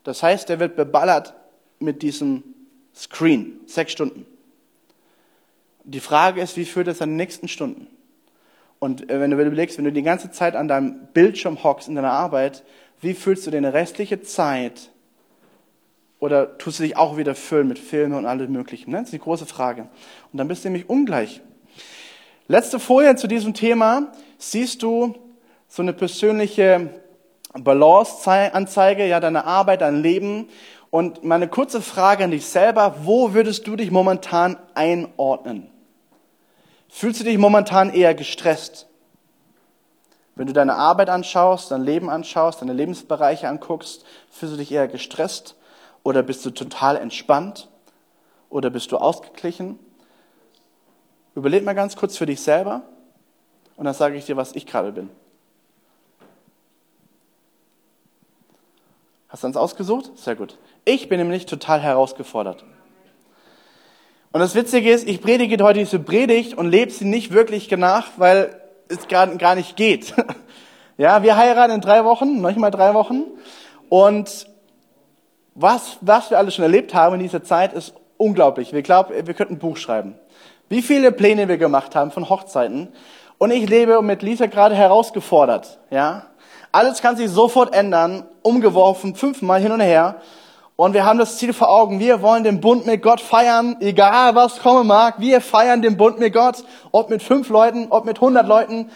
Das 0.05 0.23
heißt, 0.23 0.49
der 0.49 0.61
wird 0.61 0.77
beballert 0.77 1.35
mit 1.81 2.03
diesem 2.03 2.43
Screen, 2.95 3.61
sechs 3.67 3.93
Stunden. 3.93 4.27
Die 5.85 6.01
Frage 6.01 6.41
ist, 6.41 6.57
wie 6.57 6.65
führt 6.65 6.89
er 6.89 6.95
seine 6.95 7.13
nächsten 7.13 7.49
Stunden? 7.49 7.89
Und 8.79 9.11
äh, 9.11 9.21
wenn 9.21 9.31
du 9.31 9.43
überlegst, 9.43 9.79
wenn 9.79 9.85
du 9.85 9.93
die 9.93 10.03
ganze 10.03 10.31
Zeit 10.31 10.55
an 10.55 10.69
deinem 10.69 11.09
Bildschirm 11.13 11.63
hockst 11.65 11.89
in 11.89 11.95
deiner 11.95 12.13
Arbeit, 12.13 12.63
wie 13.01 13.15
fühlst 13.15 13.47
du 13.47 13.51
deine 13.51 13.73
restliche 13.73 14.23
Zeit 14.23 14.91
oder 16.21 16.59
tust 16.59 16.79
du 16.79 16.83
dich 16.83 16.97
auch 16.97 17.17
wieder 17.17 17.35
füllen 17.35 17.69
mit 17.69 17.79
Filmen 17.79 18.15
und 18.15 18.27
allem 18.27 18.53
Möglichen? 18.53 18.91
Ne? 18.91 18.99
Das 18.99 19.07
ist 19.07 19.13
die 19.13 19.21
große 19.21 19.47
Frage. 19.47 19.83
Und 20.33 20.39
dann 20.39 20.49
bist 20.49 20.65
du 20.65 20.69
nämlich 20.69 20.89
ungleich. 20.89 21.41
Letzte 22.49 22.81
Folie 22.81 23.15
zu 23.17 23.29
diesem 23.29 23.55
Thema. 23.55 24.13
Siehst 24.39 24.83
du 24.83 25.15
so 25.69 25.83
eine 25.83 25.93
persönliche 25.93 26.91
Balance-Anzeige, 27.53 29.07
ja, 29.07 29.21
deine 29.21 29.45
Arbeit, 29.45 29.81
dein 29.81 30.03
Leben. 30.03 30.49
Und 30.91 31.23
meine 31.23 31.47
kurze 31.47 31.83
Frage 31.83 32.25
an 32.25 32.31
dich 32.31 32.47
selber, 32.47 32.97
wo 33.05 33.35
würdest 33.35 33.67
du 33.67 33.77
dich 33.77 33.91
momentan 33.91 34.57
einordnen? 34.75 35.71
Fühlst 36.89 37.21
du 37.21 37.25
dich 37.25 37.39
momentan 37.39 37.93
eher 37.93 38.15
gestresst? 38.15 38.87
Wenn 40.35 40.47
du 40.47 40.53
deine 40.53 40.75
Arbeit 40.75 41.11
anschaust, 41.11 41.71
dein 41.71 41.83
Leben 41.83 42.09
anschaust, 42.09 42.63
deine 42.63 42.73
Lebensbereiche 42.73 43.49
anguckst, 43.49 44.05
fühlst 44.31 44.55
du 44.55 44.59
dich 44.59 44.73
eher 44.73 44.89
gestresst 44.89 45.58
oder 46.03 46.23
bist 46.23 46.45
du 46.45 46.51
total 46.51 46.97
entspannt? 46.97 47.69
Oder 48.51 48.71
bist 48.71 48.93
du 48.93 48.97
ausgeglichen? 48.97 49.79
Überleg 51.35 51.65
mal 51.65 51.75
ganz 51.75 51.97
kurz 51.97 52.17
für 52.17 52.27
dich 52.27 52.41
selber 52.41 52.83
und 53.77 53.85
dann 53.85 53.95
sage 53.95 54.17
ich 54.17 54.25
dir, 54.25 54.37
was 54.37 54.55
ich 54.57 54.67
gerade 54.67 54.93
bin. 54.93 55.11
Hast 59.29 59.43
du 59.43 59.47
uns 59.47 59.57
ausgesucht? 59.57 60.11
Sehr 60.17 60.35
gut. 60.35 60.57
Ich 60.85 61.09
bin 61.09 61.19
nämlich 61.19 61.45
total 61.45 61.81
herausgefordert. 61.81 62.65
Und 64.33 64.41
das 64.41 64.55
Witzige 64.55 64.91
ist, 64.91 65.07
ich 65.07 65.21
predige 65.21 65.63
heute 65.63 65.81
diese 65.81 65.99
Predigt 65.99 66.55
und 66.55 66.69
lebe 66.69 66.91
sie 66.91 67.05
nicht 67.05 67.33
wirklich 67.33 67.71
nach, 67.71 68.09
weil 68.17 68.61
es 68.89 69.07
gar, 69.09 69.27
gar 69.37 69.55
nicht 69.55 69.77
geht. 69.77 70.15
Ja, 71.01 71.23
wir 71.23 71.37
heiraten 71.37 71.75
in 71.75 71.81
drei 71.81 72.05
Wochen, 72.05 72.41
noch 72.41 72.49
nicht 72.49 72.59
mal 72.59 72.73
drei 72.73 72.93
Wochen. 72.93 73.23
Und 73.89 74.49
was, 75.61 75.99
was 76.01 76.31
wir 76.31 76.39
alles 76.39 76.55
schon 76.55 76.63
erlebt 76.63 76.95
haben 76.95 77.17
in 77.17 77.21
dieser 77.21 77.43
Zeit, 77.43 77.73
ist 77.73 77.93
unglaublich. 78.17 78.73
Wir 78.73 78.83
glauben, 78.83 79.13
wir 79.27 79.35
könnten 79.35 79.55
ein 79.55 79.59
Buch 79.59 79.77
schreiben. 79.77 80.15
Wie 80.69 80.83
viele 80.83 81.11
Pläne 81.11 81.49
wir 81.49 81.59
gemacht 81.59 81.97
haben 81.97 82.11
von 82.13 82.29
Hochzeiten. 82.29 82.89
Und 83.39 83.51
ich 83.51 83.69
lebe 83.69 84.01
mit 84.03 84.23
Lisa 84.23 84.47
gerade 84.47 84.75
herausgefordert, 84.75 85.79
ja. 85.91 86.27
Alles 86.71 87.01
kann 87.01 87.17
sich 87.17 87.31
sofort 87.31 87.75
ändern, 87.75 88.25
umgeworfen, 88.43 89.15
fünfmal 89.15 89.61
hin 89.61 89.73
und 89.73 89.81
her. 89.81 90.21
Und 90.77 90.93
wir 90.93 91.05
haben 91.05 91.19
das 91.19 91.39
Ziel 91.39 91.53
vor 91.53 91.71
Augen. 91.71 91.99
Wir 91.99 92.21
wollen 92.21 92.45
den 92.45 92.61
Bund 92.61 92.87
mit 92.87 93.03
Gott 93.03 93.21
feiern, 93.21 93.77
egal 93.81 94.35
was 94.35 94.61
kommen 94.61 94.87
mag. 94.87 95.19
Wir 95.19 95.41
feiern 95.41 95.83
den 95.83 95.97
Bund 95.97 96.19
mit 96.19 96.35
Gott, 96.35 96.63
ob 96.93 97.11
mit 97.11 97.23
fünf 97.23 97.49
Leuten, 97.49 97.87
ob 97.91 98.05
mit 98.05 98.21
hundert 98.21 98.47
Leuten. 98.47 98.91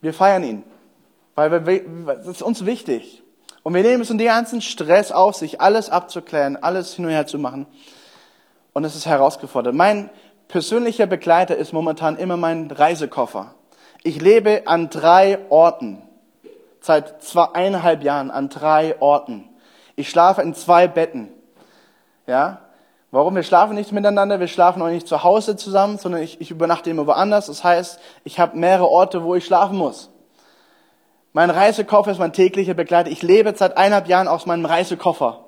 Wir 0.00 0.12
feiern 0.12 0.42
ihn, 0.42 0.64
weil 1.36 1.66
wir, 1.66 2.16
das 2.16 2.26
ist 2.26 2.42
uns 2.42 2.66
wichtig. 2.66 3.22
Und 3.66 3.74
wir 3.74 3.82
nehmen 3.82 4.02
es 4.02 4.10
in 4.10 4.18
den 4.18 4.28
ganzen 4.28 4.60
Stress 4.62 5.10
auf 5.10 5.34
sich, 5.34 5.60
alles 5.60 5.90
abzuklären, 5.90 6.56
alles 6.56 6.94
hin 6.94 7.04
und 7.04 7.10
her 7.10 7.26
zu 7.26 7.36
machen. 7.36 7.66
Und 8.72 8.84
es 8.84 8.94
ist 8.94 9.06
herausgefordert. 9.06 9.74
Mein 9.74 10.08
persönlicher 10.46 11.06
Begleiter 11.06 11.56
ist 11.56 11.72
momentan 11.72 12.16
immer 12.16 12.36
mein 12.36 12.70
Reisekoffer. 12.70 13.56
Ich 14.04 14.22
lebe 14.22 14.62
an 14.66 14.88
drei 14.88 15.40
Orten. 15.48 16.00
Seit 16.80 17.20
zweieinhalb 17.24 18.04
Jahren 18.04 18.30
an 18.30 18.50
drei 18.50 19.00
Orten. 19.00 19.48
Ich 19.96 20.10
schlafe 20.10 20.42
in 20.42 20.54
zwei 20.54 20.86
Betten. 20.86 21.30
Ja? 22.28 22.60
Warum? 23.10 23.34
Wir 23.34 23.42
schlafen 23.42 23.74
nicht 23.74 23.90
miteinander, 23.90 24.38
wir 24.38 24.46
schlafen 24.46 24.80
auch 24.80 24.90
nicht 24.90 25.08
zu 25.08 25.24
Hause 25.24 25.56
zusammen, 25.56 25.98
sondern 25.98 26.22
ich, 26.22 26.40
ich 26.40 26.52
übernachte 26.52 26.88
immer 26.88 27.08
woanders. 27.08 27.46
Das 27.46 27.64
heißt, 27.64 27.98
ich 28.22 28.38
habe 28.38 28.56
mehrere 28.56 28.88
Orte, 28.88 29.24
wo 29.24 29.34
ich 29.34 29.44
schlafen 29.44 29.76
muss. 29.76 30.10
Mein 31.36 31.50
Reisekoffer 31.50 32.12
ist 32.12 32.18
mein 32.18 32.32
täglicher 32.32 32.72
Begleiter. 32.72 33.10
Ich 33.10 33.20
lebe 33.20 33.52
seit 33.54 33.76
eineinhalb 33.76 34.08
Jahren 34.08 34.26
aus 34.26 34.46
meinem 34.46 34.64
Reisekoffer. 34.64 35.44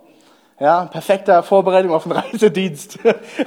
Ja, 0.61 0.85
perfekter 0.85 1.43
Vorbereitung 1.43 1.93
auf 1.93 2.03
den 2.03 2.13
Reisedienst. 2.21 2.99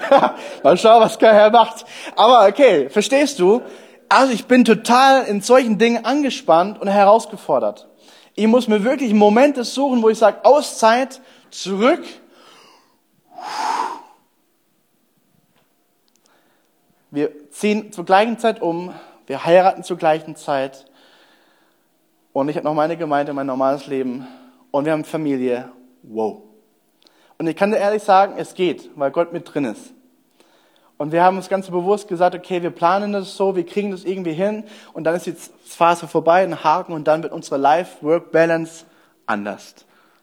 Mal 0.64 0.76
schauen, 0.76 1.04
was 1.04 1.20
der 1.20 1.36
Herr 1.36 1.52
macht. 1.52 1.86
Aber 2.16 2.48
okay, 2.48 2.90
verstehst 2.90 3.38
du? 3.38 3.62
Also 4.10 4.34
ich 4.34 4.48
bin 4.48 4.66
total 4.66 5.26
in 5.26 5.42
solchen 5.42 5.78
Dingen 5.78 6.04
angespannt 6.04 6.82
und 6.82 6.88
herausgefordert. 6.88 7.88
Ich 8.34 8.48
muss 8.48 8.68
mir 8.68 8.84
wirklich 8.84 9.14
Momente 9.14 9.64
suchen, 9.64 10.02
wo 10.02 10.10
ich 10.10 10.18
sage, 10.18 10.44
Auszeit, 10.44 11.22
zurück. 11.52 12.04
Wir 17.12 17.52
ziehen 17.52 17.92
zur 17.92 18.06
gleichen 18.06 18.40
Zeit 18.40 18.64
um, 18.64 18.96
wir 19.28 19.46
heiraten 19.46 19.84
zur 19.84 19.98
gleichen 19.98 20.36
Zeit 20.36 20.88
und 22.34 22.50
ich 22.50 22.56
habe 22.56 22.66
noch 22.66 22.74
meine 22.74 22.98
Gemeinde, 22.98 23.34
mein 23.34 23.48
normales 23.48 23.88
Leben 23.88 24.28
und 24.72 24.86
wir 24.86 24.92
haben 24.92 25.04
Familie. 25.04 25.70
Wow. 26.04 26.44
Und 27.38 27.48
ich 27.48 27.56
kann 27.56 27.72
dir 27.72 27.78
ehrlich 27.78 28.04
sagen, 28.04 28.36
es 28.38 28.54
geht, 28.54 28.90
weil 28.96 29.12
Gott 29.12 29.34
mit 29.34 29.52
drin 29.54 29.66
ist. 29.66 29.94
Und 30.98 31.12
wir 31.12 31.24
haben 31.24 31.38
uns 31.38 31.50
ganz 31.50 31.68
bewusst 31.68 32.08
gesagt, 32.08 32.36
okay, 32.36 32.62
wir 32.62 32.70
planen 32.70 33.12
das 33.12 33.36
so, 33.36 33.56
wir 33.56 33.66
kriegen 33.66 33.90
das 33.90 34.04
irgendwie 34.04 34.34
hin 34.34 34.64
und 34.94 35.04
dann 35.04 35.16
ist 35.16 35.26
die 35.26 35.36
Phase 35.66 36.08
vorbei, 36.08 36.44
ein 36.44 36.64
Haken 36.64 36.94
und 36.94 37.08
dann 37.08 37.24
wird 37.24 37.34
unsere 37.34 37.58
Life-Work-Balance 37.58 38.86
anders. 39.26 39.74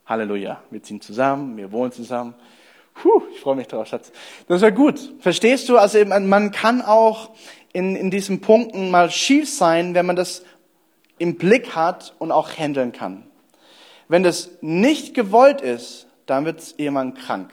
Halleluja. 0.07 0.63
Wir 0.71 0.83
ziehen 0.83 1.01
zusammen, 1.01 1.57
wir 1.57 1.73
wohnen 1.73 1.91
zusammen. 1.91 2.35
Puh, 2.95 3.23
ich 3.33 3.41
freue 3.41 3.57
mich 3.57 3.67
drauf, 3.67 3.89
Schatz. 3.89 4.13
Das 4.47 4.61
wäre 4.61 4.73
gut. 4.73 5.15
Verstehst 5.21 5.69
du? 5.69 5.79
Also 5.79 6.05
man 6.05 6.51
kann 6.53 6.83
auch 6.83 7.31
in, 7.73 7.97
in 7.97 8.11
diesen 8.11 8.41
Punkten 8.41 8.91
mal 8.91 9.11
schief 9.11 9.53
sein, 9.53 9.95
wenn 9.95 10.07
man 10.07 10.17
das 10.17 10.45
im 11.19 11.37
Blick 11.37 11.75
hat 11.75 12.15
und 12.19 12.33
auch 12.33 12.51
handeln 12.51 12.93
kann. 12.93 13.25
Wenn 14.09 14.23
das 14.23 14.51
nicht 14.61 15.15
gewollt 15.15 15.61
ist, 15.61 16.07
dann 16.27 16.45
wird 16.45 16.75
jemand 16.79 17.19
krank. 17.19 17.53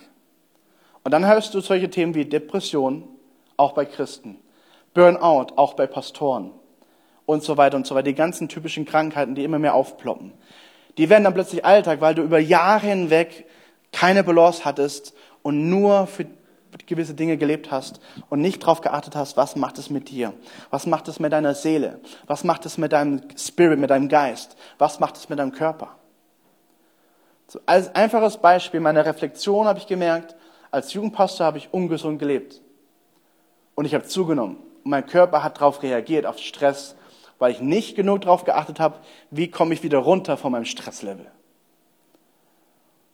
Und 1.04 1.12
dann 1.12 1.26
hörst 1.26 1.54
du 1.54 1.62
solche 1.62 1.90
Themen 1.90 2.16
wie 2.16 2.26
Depression, 2.26 3.08
auch 3.58 3.74
bei 3.74 3.86
Christen. 3.86 4.38
Burnout, 4.94 5.54
auch 5.56 5.74
bei 5.74 5.88
Pastoren. 5.88 6.52
Und 7.26 7.44
so 7.44 7.58
weiter 7.58 7.78
und 7.78 7.86
so 7.86 7.96
weiter. 7.96 8.04
Die 8.04 8.16
ganzen 8.16 8.50
typischen 8.50 8.86
Krankheiten, 8.86 9.36
die 9.36 9.44
immer 9.44 9.60
mehr 9.60 9.76
aufploppen. 9.76 10.34
Die 10.98 11.10
werden 11.10 11.24
dann 11.24 11.34
plötzlich 11.34 11.66
Alltag, 11.66 12.02
weil 12.02 12.16
du 12.16 12.24
über 12.24 12.40
Jahre 12.40 12.88
hinweg 12.88 13.46
keine 13.92 14.24
Balance 14.24 14.66
hattest 14.66 15.14
und 15.42 15.70
nur 15.70 16.08
für 16.08 16.26
gewisse 16.88 17.14
Dinge 17.14 17.38
gelebt 17.38 17.72
hast 17.72 18.00
und 18.30 18.42
nicht 18.42 18.62
darauf 18.62 18.82
geachtet 18.82 19.16
hast, 19.16 19.38
was 19.38 19.56
macht 19.56 19.78
es 19.78 19.90
mit 19.90 20.10
dir? 20.10 20.34
Was 20.70 20.86
macht 20.86 21.08
es 21.08 21.20
mit 21.20 21.34
deiner 21.34 21.56
Seele? 21.56 22.00
Was 22.28 22.44
macht 22.44 22.66
es 22.66 22.78
mit 22.78 22.92
deinem 22.92 23.22
Spirit, 23.38 23.80
mit 23.80 23.90
deinem 23.90 24.10
Geist? 24.10 24.56
Was 24.78 25.00
macht 25.00 25.18
es 25.18 25.30
mit 25.30 25.40
deinem 25.40 25.52
Körper? 25.52 25.96
So, 27.48 27.60
als 27.66 27.94
einfaches 27.94 28.38
Beispiel 28.38 28.80
meiner 28.80 29.06
Reflexion 29.06 29.68
habe 29.68 29.80
ich 29.80 29.88
gemerkt, 29.88 30.36
als 30.72 30.94
Jugendpastor 30.94 31.46
habe 31.46 31.58
ich 31.58 31.74
ungesund 31.74 32.20
gelebt. 32.20 32.62
Und 33.76 33.86
ich 33.86 33.94
habe 33.94 34.06
zugenommen. 34.06 34.58
Und 34.84 34.92
mein 34.92 35.06
Körper 35.06 35.44
hat 35.44 35.58
darauf 35.58 35.84
reagiert, 35.84 36.26
auf 36.26 36.40
Stress, 36.40 36.96
weil 37.40 37.52
ich 37.52 37.62
nicht 37.62 37.96
genug 37.96 38.22
darauf 38.22 38.46
geachtet 38.46 38.80
habe, 38.80 39.00
wie 39.30 39.50
komme 39.50 39.74
ich 39.74 39.84
wieder 39.84 40.00
runter 40.00 40.38
von 40.38 40.52
meinem 40.52 40.66
Stresslevel. 40.66 41.28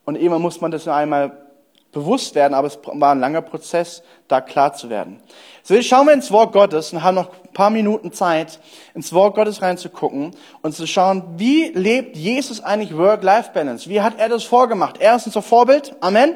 Und 0.06 0.16
immer 0.16 0.40
muss 0.40 0.62
man 0.62 0.72
das 0.72 0.86
nur 0.86 0.96
einmal 0.96 1.51
bewusst 1.92 2.36
werden, 2.36 2.54
aber 2.54 2.68
es 2.68 2.80
war 2.86 3.12
ein 3.12 3.20
langer 3.20 3.42
Prozess, 3.42 4.04
da 4.28 4.42
klar 4.42 4.74
zu 4.74 4.90
werden. 4.90 5.20
So, 5.64 5.74
jetzt 5.74 5.88
schauen 5.88 6.08
wir 6.08 6.14
ins 6.14 6.32
Wort 6.32 6.54
Gottes 6.54 6.94
und 6.94 7.04
haben 7.04 7.16
noch 7.16 7.30
ein 7.30 7.54
paar 7.54 7.70
Minuten 7.70 8.14
Zeit, 8.14 8.60
ins 8.94 9.14
Wort 9.14 9.36
Gottes 9.36 9.62
reinzugucken 9.62 10.32
und 10.62 10.74
zu 10.74 10.88
schauen, 10.88 11.24
wie 11.38 11.68
lebt 11.70 12.16
Jesus 12.16 12.62
eigentlich 12.62 12.98
Work-Life-Balance? 12.98 13.90
Wie 13.90 14.02
hat 14.02 14.20
er 14.20 14.30
das 14.30 14.44
vorgemacht? 14.44 15.00
Er 15.00 15.16
ist 15.16 15.26
unser 15.26 15.42
Vorbild. 15.42 15.96
Amen. 16.00 16.36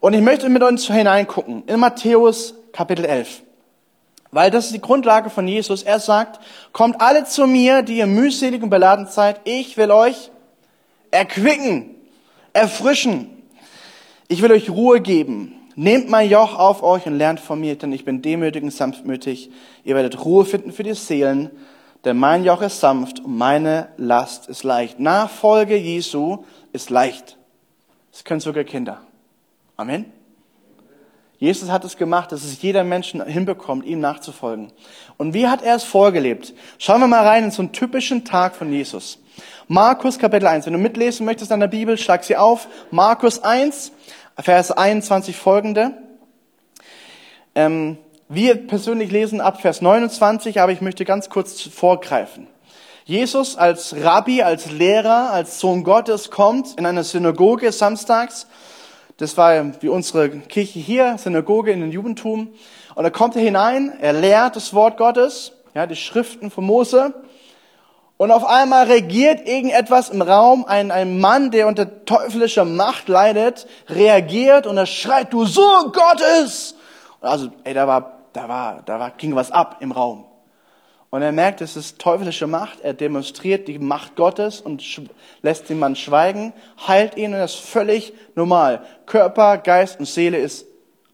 Und 0.00 0.14
ich 0.14 0.20
möchte 0.20 0.48
mit 0.48 0.62
uns 0.62 0.86
hineingucken 0.86 1.64
in 1.66 1.78
Matthäus 1.78 2.54
Kapitel 2.72 3.04
11. 3.04 3.42
Weil 4.30 4.50
das 4.50 4.66
ist 4.66 4.74
die 4.74 4.80
Grundlage 4.80 5.28
von 5.28 5.46
Jesus. 5.46 5.82
Er 5.82 6.00
sagt, 6.00 6.40
kommt 6.72 7.00
alle 7.00 7.24
zu 7.24 7.46
mir, 7.46 7.82
die 7.82 7.98
ihr 7.98 8.06
mühselig 8.06 8.62
und 8.62 8.70
beladen 8.70 9.06
seid. 9.06 9.40
Ich 9.44 9.76
will 9.76 9.90
euch 9.90 10.30
erquicken, 11.10 11.94
erfrischen. 12.54 13.31
Ich 14.32 14.40
will 14.40 14.50
euch 14.50 14.70
Ruhe 14.70 15.02
geben. 15.02 15.52
Nehmt 15.76 16.08
mein 16.08 16.30
Joch 16.30 16.58
auf 16.58 16.82
euch 16.82 17.04
und 17.04 17.18
lernt 17.18 17.38
von 17.38 17.60
mir, 17.60 17.76
denn 17.76 17.92
ich 17.92 18.06
bin 18.06 18.22
demütig 18.22 18.62
und 18.62 18.72
sanftmütig. 18.72 19.50
Ihr 19.84 19.94
werdet 19.94 20.24
Ruhe 20.24 20.46
finden 20.46 20.72
für 20.72 20.84
die 20.84 20.94
Seelen, 20.94 21.50
denn 22.06 22.16
mein 22.16 22.42
Joch 22.42 22.62
ist 22.62 22.80
sanft 22.80 23.20
und 23.20 23.36
meine 23.36 23.88
Last 23.98 24.48
ist 24.48 24.64
leicht. 24.64 24.98
Nachfolge 24.98 25.76
Jesu 25.76 26.44
ist 26.72 26.88
leicht. 26.88 27.36
Das 28.10 28.24
können 28.24 28.40
sogar 28.40 28.64
Kinder. 28.64 29.02
Amen. 29.76 30.06
Jesus 31.36 31.70
hat 31.70 31.84
es 31.84 31.98
gemacht, 31.98 32.32
dass 32.32 32.42
es 32.42 32.62
jeder 32.62 32.84
Mensch 32.84 33.10
hinbekommt, 33.26 33.84
ihm 33.84 34.00
nachzufolgen. 34.00 34.72
Und 35.18 35.34
wie 35.34 35.46
hat 35.46 35.60
er 35.60 35.76
es 35.76 35.84
vorgelebt? 35.84 36.54
Schauen 36.78 37.00
wir 37.00 37.06
mal 37.06 37.26
rein 37.26 37.44
in 37.44 37.50
so 37.50 37.60
einen 37.60 37.72
typischen 37.72 38.24
Tag 38.24 38.56
von 38.56 38.72
Jesus. 38.72 39.18
Markus 39.68 40.18
Kapitel 40.18 40.46
1. 40.46 40.66
Wenn 40.66 40.74
du 40.74 40.78
mitlesen 40.78 41.26
möchtest 41.26 41.50
an 41.50 41.60
der 41.60 41.66
Bibel, 41.66 41.96
schlag 41.96 42.24
sie 42.24 42.36
auf. 42.36 42.68
Markus 42.90 43.42
1, 43.42 43.92
Vers 44.42 44.72
21 44.72 45.36
folgende. 45.36 45.92
Ähm, 47.54 47.98
wir 48.28 48.66
persönlich 48.66 49.10
lesen 49.10 49.40
ab 49.40 49.60
Vers 49.60 49.80
29, 49.80 50.60
aber 50.60 50.72
ich 50.72 50.80
möchte 50.80 51.04
ganz 51.04 51.30
kurz 51.30 51.62
vorgreifen. 51.62 52.46
Jesus 53.04 53.56
als 53.56 53.96
Rabbi, 53.96 54.42
als 54.42 54.70
Lehrer, 54.70 55.30
als 55.30 55.58
Sohn 55.58 55.84
Gottes 55.84 56.30
kommt 56.30 56.78
in 56.78 56.86
eine 56.86 57.04
Synagoge 57.04 57.72
samstags 57.72 58.46
das 59.22 59.36
war 59.36 59.80
wie 59.80 59.88
unsere 59.88 60.30
Kirche 60.30 60.80
hier, 60.80 61.16
Synagoge 61.16 61.70
in 61.70 61.80
den 61.80 61.92
Judentum. 61.92 62.48
Und 62.96 63.04
da 63.04 63.10
kommt 63.10 63.36
er 63.36 63.42
hinein, 63.42 63.92
er 64.00 64.14
lehrt 64.14 64.56
das 64.56 64.74
Wort 64.74 64.96
Gottes, 64.96 65.52
ja, 65.74 65.86
die 65.86 65.94
Schriften 65.94 66.50
von 66.50 66.64
Mose. 66.64 67.14
Und 68.22 68.30
auf 68.30 68.44
einmal 68.44 68.86
regiert 68.86 69.48
irgendetwas 69.48 70.08
im 70.08 70.22
Raum, 70.22 70.64
ein, 70.64 70.92
ein 70.92 71.18
Mann, 71.18 71.50
der 71.50 71.66
unter 71.66 72.04
teuflischer 72.04 72.64
Macht 72.64 73.08
leidet, 73.08 73.66
reagiert 73.88 74.68
und 74.68 74.76
er 74.76 74.86
schreit, 74.86 75.32
du 75.32 75.44
Sohn 75.44 75.90
Gottes! 75.90 76.76
Also, 77.20 77.48
ey, 77.64 77.74
da 77.74 77.88
war, 77.88 78.20
da 78.32 78.48
war, 78.48 78.82
da 78.84 79.00
war, 79.00 79.10
ging 79.10 79.34
was 79.34 79.50
ab 79.50 79.78
im 79.80 79.90
Raum. 79.90 80.24
Und 81.10 81.22
er 81.22 81.32
merkt, 81.32 81.62
es 81.62 81.76
ist 81.76 81.98
teuflische 81.98 82.46
Macht. 82.46 82.78
Er 82.82 82.94
demonstriert 82.94 83.66
die 83.66 83.80
Macht 83.80 84.14
Gottes 84.14 84.60
und 84.60 84.84
lässt 85.42 85.68
den 85.68 85.80
Mann 85.80 85.96
schweigen, 85.96 86.52
heilt 86.86 87.16
ihn 87.16 87.34
und 87.34 87.40
das 87.40 87.54
ist 87.54 87.64
völlig 87.64 88.12
normal. 88.36 88.86
Körper, 89.04 89.58
Geist 89.58 89.98
und 89.98 90.06
Seele 90.06 90.38
ist 90.38 90.64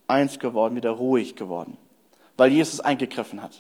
eins 0.09 0.39
geworden, 0.39 0.77
wieder 0.77 0.91
ruhig 0.91 1.37
geworden, 1.37 1.79
weil 2.37 2.53
Jesus 2.53 2.81
eingegriffen 2.81 3.43
hat. 3.43 3.53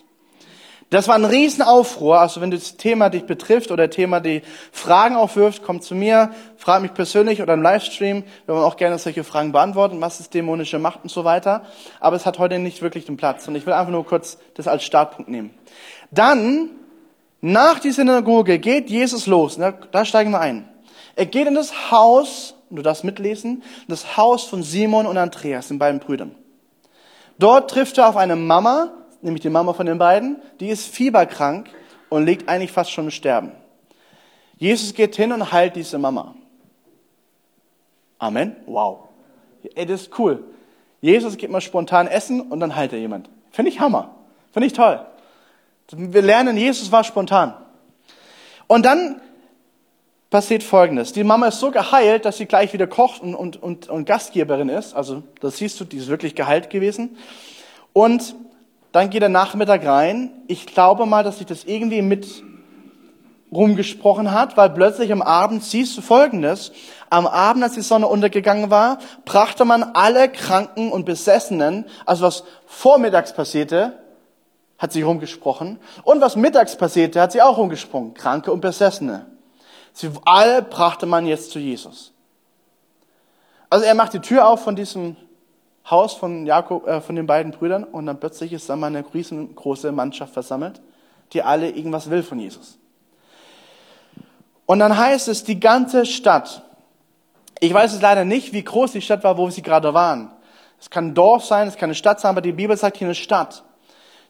Das 0.90 1.06
war 1.06 1.14
ein 1.14 1.24
Riesenaufruhr. 1.24 2.18
Also 2.18 2.40
wenn 2.40 2.50
das 2.50 2.76
Thema 2.76 3.10
dich 3.10 3.24
betrifft 3.24 3.70
oder 3.70 3.90
Thema 3.90 4.20
die 4.20 4.42
Fragen 4.72 5.16
aufwirft, 5.16 5.62
komm 5.62 5.80
zu 5.82 5.94
mir, 5.94 6.30
frag 6.56 6.80
mich 6.82 6.94
persönlich 6.94 7.42
oder 7.42 7.54
im 7.54 7.62
Livestream. 7.62 8.24
Wir 8.46 8.54
wollen 8.54 8.64
auch 8.64 8.76
gerne 8.76 8.98
solche 8.98 9.24
Fragen 9.24 9.52
beantworten. 9.52 10.00
Was 10.00 10.20
ist 10.20 10.32
dämonische 10.32 10.78
Macht 10.78 11.00
und 11.02 11.10
so 11.10 11.24
weiter. 11.24 11.62
Aber 12.00 12.16
es 12.16 12.24
hat 12.24 12.38
heute 12.38 12.58
nicht 12.58 12.80
wirklich 12.80 13.04
den 13.04 13.16
Platz. 13.16 13.46
Und 13.48 13.54
ich 13.54 13.66
will 13.66 13.74
einfach 13.74 13.92
nur 13.92 14.06
kurz 14.06 14.38
das 14.54 14.66
als 14.66 14.82
Startpunkt 14.84 15.30
nehmen. 15.30 15.50
Dann 16.10 16.70
Nach 17.40 17.78
die 17.78 17.92
Synagoge 17.92 18.58
geht 18.58 18.90
Jesus 18.90 19.26
los. 19.26 19.56
Da, 19.56 19.70
da 19.70 20.04
steigen 20.04 20.30
wir 20.30 20.40
ein. 20.40 20.68
Er 21.14 21.26
geht 21.26 21.46
in 21.46 21.54
das 21.54 21.90
Haus, 21.90 22.54
du 22.70 22.82
darfst 22.82 23.04
mitlesen, 23.04 23.62
das 23.86 24.16
Haus 24.16 24.44
von 24.44 24.62
Simon 24.62 25.06
und 25.06 25.16
Andreas, 25.16 25.68
den 25.68 25.78
beiden 25.78 26.00
Brüdern. 26.00 26.34
Dort 27.38 27.70
trifft 27.70 27.98
er 27.98 28.08
auf 28.08 28.16
eine 28.16 28.34
Mama, 28.34 28.90
nämlich 29.22 29.42
die 29.42 29.50
Mama 29.50 29.72
von 29.72 29.86
den 29.86 29.98
beiden, 29.98 30.40
die 30.60 30.68
ist 30.68 30.86
fieberkrank 30.86 31.68
und 32.08 32.24
liegt 32.24 32.48
eigentlich 32.48 32.72
fast 32.72 32.90
schon 32.90 33.06
im 33.06 33.10
Sterben. 33.10 33.52
Jesus 34.56 34.94
geht 34.94 35.16
hin 35.16 35.32
und 35.32 35.52
heilt 35.52 35.76
diese 35.76 35.98
Mama. 35.98 36.34
Amen. 38.18 38.56
Wow. 38.66 39.08
Ey, 39.74 39.86
das 39.86 40.02
ist 40.02 40.18
cool. 40.18 40.44
Jesus 41.00 41.36
gibt 41.36 41.52
mal 41.52 41.60
spontan 41.60 42.08
Essen 42.08 42.40
und 42.40 42.60
dann 42.60 42.74
heilt 42.74 42.92
er 42.92 42.98
jemand. 42.98 43.30
Finde 43.52 43.70
ich 43.70 43.80
Hammer. 43.80 44.14
Finde 44.52 44.66
ich 44.66 44.72
toll. 44.72 45.04
Wir 45.92 46.22
lernen, 46.22 46.56
Jesus 46.56 46.90
war 46.90 47.04
spontan. 47.04 47.54
Und 48.66 48.84
dann 48.84 49.20
passiert 50.30 50.62
Folgendes. 50.62 51.12
Die 51.12 51.24
Mama 51.24 51.48
ist 51.48 51.60
so 51.60 51.70
geheilt, 51.70 52.24
dass 52.24 52.36
sie 52.36 52.46
gleich 52.46 52.72
wieder 52.72 52.86
kocht 52.86 53.22
und, 53.22 53.34
und, 53.34 53.62
und, 53.62 53.88
und 53.88 54.04
Gastgeberin 54.04 54.68
ist. 54.68 54.94
Also 54.94 55.22
das 55.40 55.56
siehst 55.56 55.80
du, 55.80 55.84
die 55.84 55.96
ist 55.96 56.08
wirklich 56.08 56.34
geheilt 56.34 56.68
gewesen. 56.68 57.16
Und 57.92 58.34
dann 58.92 59.10
geht 59.10 59.22
der 59.22 59.28
Nachmittag 59.28 59.84
rein. 59.84 60.30
Ich 60.46 60.66
glaube 60.66 61.06
mal, 61.06 61.22
dass 61.22 61.38
sich 61.38 61.46
das 61.46 61.64
irgendwie 61.64 62.02
mit 62.02 62.42
rumgesprochen 63.52 64.32
hat, 64.32 64.56
weil 64.56 64.70
plötzlich 64.70 65.12
am 65.12 65.22
Abend 65.22 65.64
siehst 65.64 65.96
du 65.96 66.02
Folgendes. 66.02 66.72
Am 67.10 67.26
Abend, 67.26 67.62
als 67.62 67.74
die 67.74 67.80
Sonne 67.80 68.06
untergegangen 68.06 68.70
war, 68.70 68.98
brachte 69.24 69.64
man 69.64 69.82
alle 69.82 70.28
Kranken 70.30 70.92
und 70.92 71.06
Besessenen, 71.06 71.86
also 72.04 72.26
was 72.26 72.44
vormittags 72.66 73.32
passierte, 73.32 73.98
hat 74.76 74.92
sie 74.92 75.02
rumgesprochen. 75.02 75.78
Und 76.04 76.20
was 76.20 76.36
mittags 76.36 76.76
passierte, 76.76 77.20
hat 77.20 77.32
sie 77.32 77.42
auch 77.42 77.56
rumgesprochen. 77.56 78.14
Kranke 78.14 78.52
und 78.52 78.60
Besessene. 78.60 79.26
Sie 79.92 80.10
alle 80.24 80.62
brachte 80.62 81.06
man 81.06 81.26
jetzt 81.26 81.50
zu 81.50 81.58
Jesus. 81.58 82.12
Also 83.70 83.84
er 83.84 83.94
macht 83.94 84.12
die 84.12 84.20
Tür 84.20 84.46
auf 84.46 84.62
von 84.62 84.76
diesem 84.76 85.16
Haus 85.90 86.14
von 86.14 86.46
Jakob, 86.46 86.86
äh, 86.86 87.00
von 87.00 87.16
den 87.16 87.26
beiden 87.26 87.52
Brüdern 87.52 87.84
und 87.84 88.06
dann 88.06 88.20
plötzlich 88.20 88.52
ist 88.52 88.68
da 88.68 88.76
mal 88.76 88.88
eine 88.88 89.04
riesengroße 89.12 89.90
Mannschaft 89.92 90.32
versammelt, 90.32 90.80
die 91.32 91.42
alle 91.42 91.70
irgendwas 91.70 92.10
will 92.10 92.22
von 92.22 92.38
Jesus. 92.38 92.78
Und 94.66 94.80
dann 94.80 94.96
heißt 94.96 95.28
es, 95.28 95.44
die 95.44 95.58
ganze 95.58 96.04
Stadt, 96.04 96.62
ich 97.60 97.72
weiß 97.72 97.94
es 97.94 98.02
leider 98.02 98.24
nicht, 98.24 98.52
wie 98.52 98.62
groß 98.62 98.92
die 98.92 99.00
Stadt 99.00 99.24
war, 99.24 99.38
wo 99.38 99.48
sie 99.50 99.62
gerade 99.62 99.94
waren. 99.94 100.30
Es 100.78 100.90
kann 100.90 101.08
ein 101.08 101.14
Dorf 101.14 101.44
sein, 101.44 101.68
es 101.68 101.76
kann 101.76 101.88
eine 101.88 101.94
Stadt 101.94 102.20
sein, 102.20 102.30
aber 102.30 102.40
die 102.40 102.52
Bibel 102.52 102.76
sagt 102.76 102.98
hier 102.98 103.06
eine 103.06 103.14
Stadt. 103.14 103.64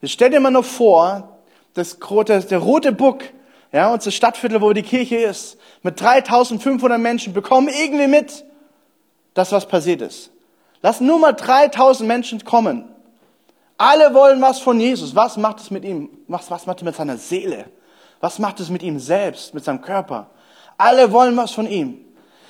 Jetzt 0.00 0.12
stell 0.12 0.30
dir 0.30 0.40
mal 0.40 0.50
nur 0.50 0.64
vor, 0.64 1.38
das, 1.74 1.98
der 1.98 2.58
rote 2.58 2.92
Buck, 2.92 3.24
ja, 3.72 3.92
unser 3.92 4.10
Stadtviertel, 4.10 4.60
wo 4.60 4.72
die 4.72 4.82
Kirche 4.82 5.16
ist, 5.16 5.58
mit 5.82 6.00
3500 6.00 6.98
Menschen, 6.98 7.32
bekommen 7.32 7.68
irgendwie 7.68 8.06
mit, 8.06 8.44
dass 9.34 9.52
was 9.52 9.66
passiert 9.66 10.00
ist. 10.00 10.30
Lass 10.82 11.00
nur 11.00 11.18
mal 11.18 11.32
3000 11.32 12.06
Menschen 12.06 12.44
kommen. 12.44 12.94
Alle 13.76 14.12
wollen 14.14 14.40
was 14.40 14.58
von 14.58 14.78
Jesus. 14.80 15.14
Was 15.14 15.36
macht 15.36 15.60
es 15.60 15.70
mit 15.70 15.84
ihm? 15.84 16.10
Was, 16.26 16.50
was 16.50 16.66
macht 16.66 16.78
es 16.78 16.84
mit 16.84 16.96
seiner 16.96 17.16
Seele? 17.16 17.66
Was 18.20 18.38
macht 18.38 18.60
es 18.60 18.68
mit 18.68 18.82
ihm 18.82 18.98
selbst, 18.98 19.54
mit 19.54 19.64
seinem 19.64 19.80
Körper? 19.80 20.30
Alle 20.76 21.10
wollen 21.12 21.36
was 21.36 21.52
von 21.52 21.66
ihm. 21.66 22.04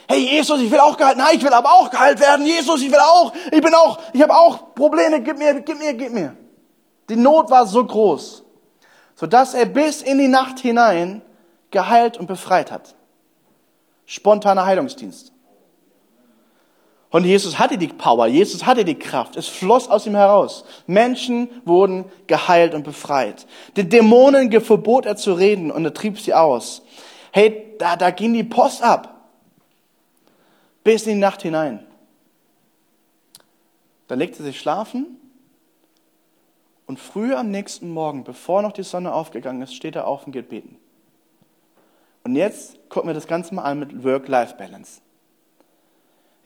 Hey 0.09 0.21
Jesus, 0.21 0.61
ich 0.63 0.71
will 0.71 0.81
auch 0.81 0.97
geheilt. 0.97 1.19
Nein, 1.19 1.37
ich 1.37 1.43
will 1.43 1.53
aber 1.53 1.71
auch 1.71 1.91
geheilt 1.91 2.19
werden. 2.19 2.47
Jesus, 2.47 2.81
ich 2.81 2.91
will 2.91 2.99
auch. 2.99 3.33
Ich 3.53 3.61
bin 3.61 3.75
auch. 3.75 3.99
Ich 4.15 4.23
habe 4.23 4.35
auch 4.35 4.75
Probleme. 4.75 5.21
Gib 5.21 5.37
mir, 5.37 5.61
gib 5.61 5.79
mir, 5.79 5.93
gib 5.93 6.13
mir. 6.13 6.35
Die 7.11 7.17
Not 7.17 7.51
war 7.51 7.67
so 7.67 7.85
groß, 7.85 8.43
sodass 9.15 9.55
er 9.55 9.67
bis 9.67 10.03
in 10.03 10.19
die 10.19 10.29
Nacht 10.29 10.61
hinein 10.61 11.23
geheilt 11.71 12.17
und 12.17 12.27
befreit 12.27 12.71
hat. 12.71 12.95
Spontaner 14.07 14.65
Heilungsdienst. 14.65 15.33
Und 17.11 17.25
Jesus 17.25 17.59
hatte 17.59 17.79
die 17.79 17.89
Power, 17.89 18.27
Jesus 18.27 18.67
hatte 18.67 18.85
die 18.85 18.99
Kraft. 18.99 19.37
Es 19.37 19.49
floss 19.49 19.89
aus 19.89 20.07
ihm 20.07 20.15
heraus. 20.15 20.65
Menschen 20.87 21.49
wurden 21.65 22.05
geheilt 22.27 22.75
und 22.75 22.85
befreit. 22.85 23.47
Den 23.77 23.89
Dämonen 23.89 24.53
verbot 24.61 25.07
er 25.07 25.17
zu 25.17 25.33
reden 25.33 25.71
und 25.71 25.85
er 25.85 25.95
trieb 25.95 26.21
sie 26.21 26.35
aus. 26.35 26.83
Hey, 27.33 27.75
da, 27.79 27.97
da 27.97 28.11
ging 28.11 28.35
die 28.35 28.45
Post 28.45 28.83
ab. 28.83 29.31
Bis 30.85 31.07
in 31.07 31.15
die 31.15 31.21
Nacht 31.21 31.43
hinein. 31.43 31.87
Dann 34.07 34.19
legte 34.19 34.43
er 34.43 34.47
sich 34.47 34.59
schlafen 34.59 35.19
und 36.87 36.99
früh 36.99 37.35
am 37.35 37.51
nächsten 37.51 37.91
Morgen, 37.91 38.25
bevor 38.25 38.63
noch 38.63 38.73
die 38.73 38.83
Sonne 38.83 39.13
aufgegangen 39.13 39.63
ist, 39.63 39.75
steht 39.75 39.97
er 39.97 40.07
auf 40.07 40.27
und 40.27 40.33
geht 40.33 40.49
beten. 40.49 40.77
Und 42.25 42.37
jetzt 42.37 42.79
gucken 42.89 43.09
wir 43.09 43.15
das 43.15 43.27
Ganze 43.27 43.55
mal 43.55 43.63
an 43.63 43.79
mit 43.79 44.05
Work-Life-Balance. 44.05 45.01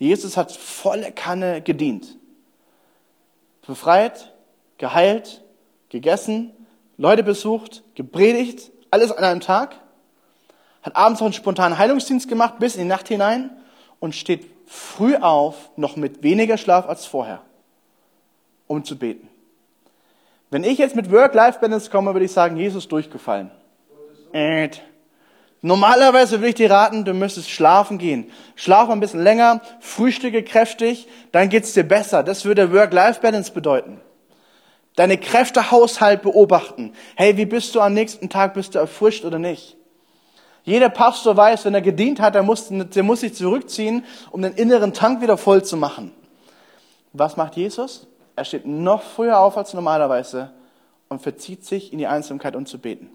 Jesus 0.02 0.36
hat 0.36 0.50
volle 0.50 1.12
Kanne 1.12 1.62
gedient. 1.62 2.18
Befreit, 3.64 4.32
geheilt, 4.76 5.44
gegessen, 5.90 6.50
Leute 6.96 7.22
besucht, 7.22 7.84
gepredigt, 7.94 8.72
alles 8.90 9.12
an 9.12 9.22
einem 9.22 9.40
Tag. 9.40 9.76
Hat 10.82 10.96
abends 10.96 11.20
noch 11.20 11.26
einen 11.26 11.34
spontanen 11.34 11.78
Heilungsdienst 11.78 12.28
gemacht, 12.28 12.58
bis 12.58 12.74
in 12.74 12.82
die 12.82 12.88
Nacht 12.88 13.06
hinein 13.06 13.50
und 14.00 14.16
steht 14.16 14.44
früh 14.66 15.14
auf, 15.14 15.70
noch 15.76 15.94
mit 15.94 16.24
weniger 16.24 16.58
Schlaf 16.58 16.88
als 16.88 17.06
vorher, 17.06 17.40
um 18.66 18.84
zu 18.84 18.98
beten. 18.98 19.28
Wenn 20.50 20.64
ich 20.64 20.78
jetzt 20.78 20.96
mit 20.96 21.12
Work-Life-Balance 21.12 21.90
komme, 21.90 22.12
würde 22.12 22.24
ich 22.24 22.32
sagen, 22.32 22.56
Jesus 22.56 22.88
durchgefallen. 22.88 23.52
Äh. 24.32 24.70
Normalerweise 25.64 26.40
würde 26.40 26.48
ich 26.48 26.54
dir 26.56 26.72
raten, 26.72 27.04
du 27.04 27.14
müsstest 27.14 27.48
schlafen 27.48 27.96
gehen. 27.96 28.30
Schlaf 28.56 28.90
ein 28.90 28.98
bisschen 28.98 29.22
länger, 29.22 29.60
frühstücke 29.78 30.42
kräftig, 30.42 31.06
dann 31.30 31.48
geht's 31.48 31.72
dir 31.72 31.84
besser. 31.84 32.24
Das 32.24 32.44
würde 32.44 32.72
Work-Life-Balance 32.72 33.52
bedeuten. 33.52 34.00
Deine 34.96 35.18
Kräftehaushalt 35.18 36.22
beobachten. 36.22 36.92
Hey, 37.14 37.36
wie 37.36 37.46
bist 37.46 37.76
du 37.76 37.80
am 37.80 37.94
nächsten 37.94 38.28
Tag? 38.28 38.54
Bist 38.54 38.74
du 38.74 38.80
erfrischt 38.80 39.24
oder 39.24 39.38
nicht? 39.38 39.76
Jeder 40.64 40.90
Pastor 40.90 41.36
weiß, 41.36 41.64
wenn 41.64 41.74
er 41.74 41.80
gedient 41.80 42.20
hat, 42.20 42.34
der 42.34 42.42
muss, 42.42 42.68
der 42.68 43.02
muss 43.04 43.20
sich 43.20 43.34
zurückziehen, 43.34 44.04
um 44.32 44.42
den 44.42 44.52
inneren 44.54 44.92
Tank 44.92 45.22
wieder 45.22 45.36
voll 45.36 45.64
zu 45.64 45.76
machen. 45.76 46.12
Was 47.12 47.36
macht 47.36 47.56
Jesus? 47.56 48.08
Er 48.34 48.44
steht 48.44 48.66
noch 48.66 49.02
früher 49.02 49.38
auf 49.38 49.56
als 49.56 49.74
normalerweise 49.74 50.50
und 51.08 51.22
verzieht 51.22 51.64
sich 51.64 51.92
in 51.92 51.98
die 51.98 52.06
Einsamkeit, 52.06 52.56
um 52.56 52.66
zu 52.66 52.78
beten. 52.78 53.10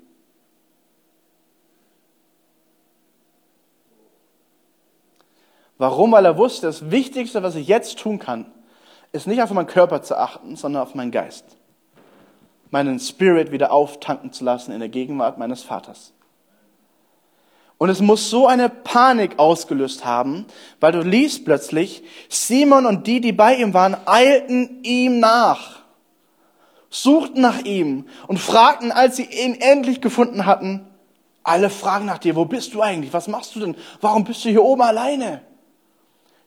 Warum? 5.77 6.11
Weil 6.11 6.25
er 6.25 6.37
wusste, 6.37 6.67
das 6.67 6.91
Wichtigste, 6.91 7.43
was 7.43 7.55
ich 7.55 7.67
jetzt 7.67 7.99
tun 7.99 8.19
kann, 8.19 8.45
ist 9.11 9.27
nicht 9.27 9.41
auf 9.41 9.51
meinen 9.51 9.67
Körper 9.67 10.01
zu 10.01 10.17
achten, 10.17 10.55
sondern 10.55 10.83
auf 10.83 10.95
meinen 10.95 11.11
Geist. 11.11 11.45
Meinen 12.69 12.99
Spirit 12.99 13.51
wieder 13.51 13.71
auftanken 13.71 14.33
zu 14.33 14.43
lassen 14.43 14.71
in 14.71 14.79
der 14.79 14.89
Gegenwart 14.89 15.37
meines 15.37 15.63
Vaters. 15.63 16.13
Und 17.77 17.89
es 17.89 18.01
muss 18.01 18.29
so 18.29 18.47
eine 18.47 18.69
Panik 18.69 19.37
ausgelöst 19.37 20.03
haben, 20.03 20.45
weil 20.79 20.91
du 20.91 21.01
liest 21.01 21.45
plötzlich, 21.45 22.03
Simon 22.27 22.87
und 22.87 23.05
die, 23.05 23.21
die 23.21 23.33
bei 23.33 23.55
ihm 23.55 23.73
waren, 23.73 23.95
eilten 24.05 24.83
ihm 24.83 25.19
nach, 25.19 25.83
suchten 26.89 27.39
nach 27.39 27.59
ihm 27.59 28.07
und 28.25 28.39
fragten, 28.39 28.91
als 28.91 29.17
sie 29.17 29.25
ihn 29.25 29.55
endlich 29.61 30.01
gefunden 30.01 30.47
hatten, 30.47 30.87
alle 31.43 31.69
fragen 31.69 32.05
nach 32.05 32.17
dir, 32.17 32.35
wo 32.35 32.45
bist 32.45 32.73
du 32.73 32.81
eigentlich? 32.81 33.13
Was 33.13 33.27
machst 33.27 33.55
du 33.55 33.59
denn? 33.59 33.75
Warum 34.01 34.23
bist 34.23 34.43
du 34.43 34.49
hier 34.49 34.63
oben 34.63 34.81
alleine? 34.81 35.41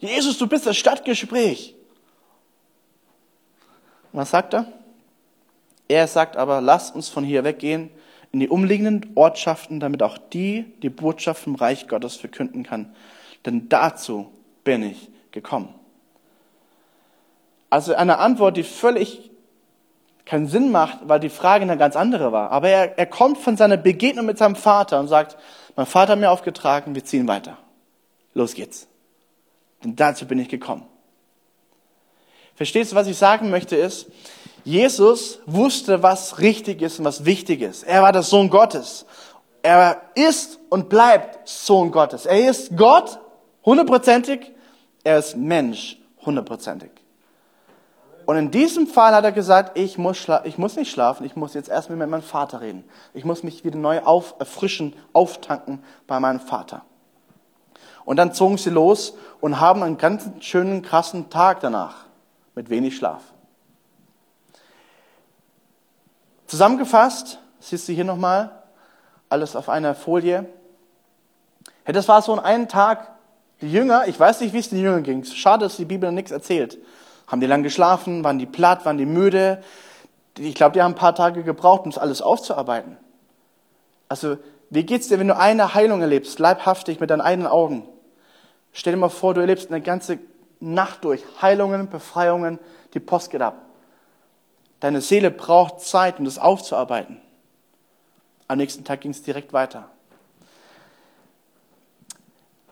Jesus, 0.00 0.38
du 0.38 0.46
bist 0.46 0.66
das 0.66 0.76
Stadtgespräch. 0.76 1.74
Was 4.12 4.30
sagt 4.30 4.54
er? 4.54 4.66
Er 5.88 6.06
sagt 6.08 6.36
aber, 6.36 6.60
lass 6.60 6.90
uns 6.90 7.08
von 7.08 7.22
hier 7.22 7.44
weggehen 7.44 7.90
in 8.32 8.40
die 8.40 8.48
umliegenden 8.48 9.12
Ortschaften, 9.14 9.80
damit 9.80 10.02
auch 10.02 10.18
die 10.18 10.72
die 10.82 10.88
Botschaft 10.88 11.44
vom 11.44 11.54
Reich 11.54 11.86
Gottes 11.88 12.16
verkünden 12.16 12.62
kann. 12.62 12.94
Denn 13.44 13.68
dazu 13.68 14.30
bin 14.64 14.82
ich 14.82 15.10
gekommen. 15.32 15.74
Also 17.68 17.94
eine 17.94 18.18
Antwort, 18.18 18.56
die 18.56 18.62
völlig 18.62 19.30
keinen 20.24 20.46
Sinn 20.46 20.70
macht, 20.70 20.98
weil 21.02 21.20
die 21.20 21.28
Frage 21.28 21.62
eine 21.62 21.76
ganz 21.76 21.96
andere 21.96 22.32
war. 22.32 22.50
Aber 22.50 22.68
er, 22.68 22.98
er 22.98 23.06
kommt 23.06 23.38
von 23.38 23.56
seiner 23.56 23.76
Begegnung 23.76 24.26
mit 24.26 24.38
seinem 24.38 24.56
Vater 24.56 25.00
und 25.00 25.08
sagt, 25.08 25.36
mein 25.76 25.86
Vater 25.86 26.12
hat 26.12 26.20
mir 26.20 26.30
aufgetragen, 26.30 26.94
wir 26.94 27.04
ziehen 27.04 27.26
weiter. 27.26 27.58
Los 28.34 28.54
geht's. 28.54 28.89
Denn 29.82 29.96
dazu 29.96 30.26
bin 30.26 30.38
ich 30.38 30.48
gekommen. 30.48 30.86
Verstehst 32.54 32.92
du, 32.92 32.96
was 32.96 33.06
ich 33.06 33.16
sagen 33.16 33.50
möchte 33.50 33.76
ist, 33.76 34.06
Jesus 34.64 35.40
wusste, 35.46 36.02
was 36.02 36.38
richtig 36.38 36.82
ist 36.82 36.98
und 36.98 37.06
was 37.06 37.24
wichtig 37.24 37.62
ist. 37.62 37.84
Er 37.84 38.02
war 38.02 38.12
der 38.12 38.22
Sohn 38.22 38.50
Gottes. 38.50 39.06
Er 39.62 40.02
ist 40.14 40.58
und 40.68 40.88
bleibt 40.88 41.48
Sohn 41.48 41.90
Gottes. 41.90 42.26
Er 42.26 42.50
ist 42.50 42.76
Gott, 42.76 43.18
hundertprozentig. 43.64 44.52
Er 45.04 45.18
ist 45.18 45.36
Mensch, 45.36 45.98
hundertprozentig. 46.24 46.90
Und 48.26 48.36
in 48.36 48.50
diesem 48.50 48.86
Fall 48.86 49.14
hat 49.14 49.24
er 49.24 49.32
gesagt, 49.32 49.76
ich 49.76 49.98
muss, 49.98 50.26
ich 50.44 50.56
muss 50.56 50.76
nicht 50.76 50.90
schlafen, 50.90 51.24
ich 51.24 51.34
muss 51.36 51.54
jetzt 51.54 51.68
erstmal 51.68 51.98
mit 51.98 52.08
meinem 52.08 52.22
Vater 52.22 52.60
reden. 52.60 52.84
Ich 53.12 53.24
muss 53.24 53.42
mich 53.42 53.64
wieder 53.64 53.78
neu 53.78 54.02
auf, 54.02 54.34
erfrischen, 54.38 54.94
auftanken 55.12 55.82
bei 56.06 56.20
meinem 56.20 56.40
Vater. 56.40 56.82
Und 58.04 58.16
dann 58.16 58.32
zogen 58.32 58.58
sie 58.58 58.70
los 58.70 59.14
und 59.40 59.60
haben 59.60 59.82
einen 59.82 59.98
ganz 59.98 60.28
schönen, 60.40 60.82
krassen 60.82 61.30
Tag 61.30 61.60
danach 61.60 62.06
mit 62.54 62.70
wenig 62.70 62.96
Schlaf. 62.96 63.22
Zusammengefasst, 66.46 67.38
siehst 67.60 67.88
du 67.88 67.92
hier 67.92 68.04
nochmal, 68.04 68.50
alles 69.28 69.54
auf 69.54 69.68
einer 69.68 69.94
Folie. 69.94 70.46
Ja, 71.86 71.92
das 71.92 72.08
war 72.08 72.22
so 72.22 72.32
ein 72.32 72.40
einen 72.40 72.68
Tag. 72.68 73.08
Die 73.60 73.70
Jünger, 73.70 74.08
ich 74.08 74.18
weiß 74.18 74.40
nicht, 74.40 74.52
wie 74.52 74.58
es 74.58 74.70
den 74.70 74.80
Jüngern 74.80 75.02
ging. 75.02 75.22
Schade, 75.24 75.64
dass 75.64 75.76
die 75.76 75.84
Bibel 75.84 76.10
nichts 76.10 76.30
erzählt. 76.30 76.78
Haben 77.26 77.40
die 77.40 77.46
lang 77.46 77.62
geschlafen? 77.62 78.24
Waren 78.24 78.38
die 78.38 78.46
platt? 78.46 78.84
Waren 78.84 78.98
die 78.98 79.06
müde? 79.06 79.62
Ich 80.38 80.54
glaube, 80.54 80.72
die 80.72 80.82
haben 80.82 80.92
ein 80.92 80.96
paar 80.96 81.14
Tage 81.14 81.42
gebraucht, 81.42 81.84
um 81.84 81.90
das 81.90 81.98
alles 81.98 82.22
aufzuarbeiten. 82.22 82.96
Also, 84.08 84.38
wie 84.70 84.84
geht's 84.84 85.08
dir, 85.08 85.18
wenn 85.18 85.28
du 85.28 85.36
eine 85.36 85.74
Heilung 85.74 86.00
erlebst, 86.00 86.38
leibhaftig 86.38 87.00
mit 87.00 87.10
deinen 87.10 87.20
eigenen 87.20 87.48
Augen? 87.48 87.86
Stell 88.72 88.92
dir 88.92 88.98
mal 88.98 89.08
vor, 89.08 89.34
du 89.34 89.40
erlebst 89.40 89.68
eine 89.70 89.80
ganze 89.80 90.18
Nacht 90.60 91.04
durch 91.04 91.22
Heilungen, 91.42 91.90
Befreiungen, 91.90 92.58
die 92.94 93.00
Post 93.00 93.30
geht 93.30 93.42
ab. 93.42 93.66
Deine 94.78 95.00
Seele 95.00 95.30
braucht 95.30 95.80
Zeit, 95.80 96.18
um 96.18 96.24
das 96.24 96.38
aufzuarbeiten. 96.38 97.20
Am 98.46 98.58
nächsten 98.58 98.84
Tag 98.84 99.00
ging 99.00 99.10
es 99.10 99.22
direkt 99.22 99.52
weiter. 99.52 99.90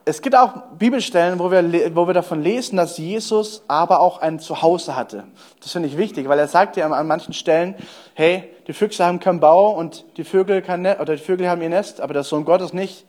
Es 0.08 0.22
gibt 0.22 0.34
auch 0.34 0.62
Bibelstellen, 0.78 1.38
wo 1.38 1.50
wir, 1.50 1.94
wo 1.94 2.06
wir 2.06 2.14
davon 2.14 2.42
lesen, 2.42 2.78
dass 2.78 2.96
Jesus 2.96 3.62
aber 3.68 4.00
auch 4.00 4.22
ein 4.22 4.40
Zuhause 4.40 4.96
hatte. 4.96 5.24
Das 5.60 5.72
finde 5.72 5.86
ich 5.86 5.98
wichtig, 5.98 6.30
weil 6.30 6.38
er 6.38 6.48
sagt 6.48 6.78
ja 6.78 6.90
an 6.90 7.06
manchen 7.06 7.34
Stellen, 7.34 7.74
hey, 8.14 8.44
die 8.66 8.72
Füchse 8.72 9.04
haben 9.04 9.20
keinen 9.20 9.38
Bau 9.38 9.68
und 9.72 10.06
die 10.16 10.24
Vögel, 10.24 10.62
kein 10.62 10.80
Nest, 10.80 11.00
oder 11.00 11.14
die 11.14 11.22
Vögel 11.22 11.46
haben 11.46 11.60
ihr 11.60 11.68
Nest, 11.68 12.00
aber 12.00 12.14
der 12.14 12.22
Sohn 12.24 12.46
Gottes 12.46 12.72
nicht. 12.72 13.04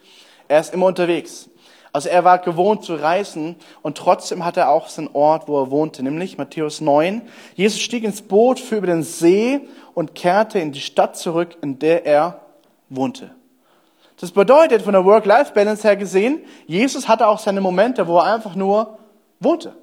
Er 0.49 0.59
ist 0.59 0.73
immer 0.73 0.87
unterwegs. 0.87 1.49
Also 1.93 2.09
er 2.09 2.25
war 2.25 2.37
gewohnt 2.39 2.83
zu 2.83 2.95
reisen 2.95 3.55
und 3.81 3.97
trotzdem 3.97 4.43
hatte 4.43 4.59
er 4.59 4.69
auch 4.71 4.89
seinen 4.89 5.11
Ort, 5.13 5.47
wo 5.47 5.57
er 5.57 5.71
wohnte, 5.71 6.03
nämlich 6.03 6.37
Matthäus 6.37 6.81
9. 6.81 7.21
Jesus 7.55 7.79
stieg 7.79 8.03
ins 8.03 8.21
Boot, 8.21 8.59
fuhr 8.59 8.79
über 8.79 8.87
den 8.87 9.03
See 9.03 9.61
und 9.93 10.15
kehrte 10.15 10.59
in 10.59 10.73
die 10.73 10.81
Stadt 10.81 11.15
zurück, 11.15 11.55
in 11.61 11.79
der 11.79 12.05
er 12.05 12.41
wohnte. 12.89 13.38
Das 14.19 14.31
bedeutet 14.31 14.81
von 14.81 14.91
der 14.91 15.05
Work-Life-Balance 15.05 15.87
her 15.87 15.95
gesehen, 15.95 16.43
Jesus 16.67 17.07
hatte 17.07 17.27
auch 17.27 17.39
seine 17.39 17.61
Momente, 17.61 18.05
wo 18.05 18.17
er 18.17 18.35
einfach 18.35 18.53
nur 18.53 18.99
wohnte. 19.39 19.73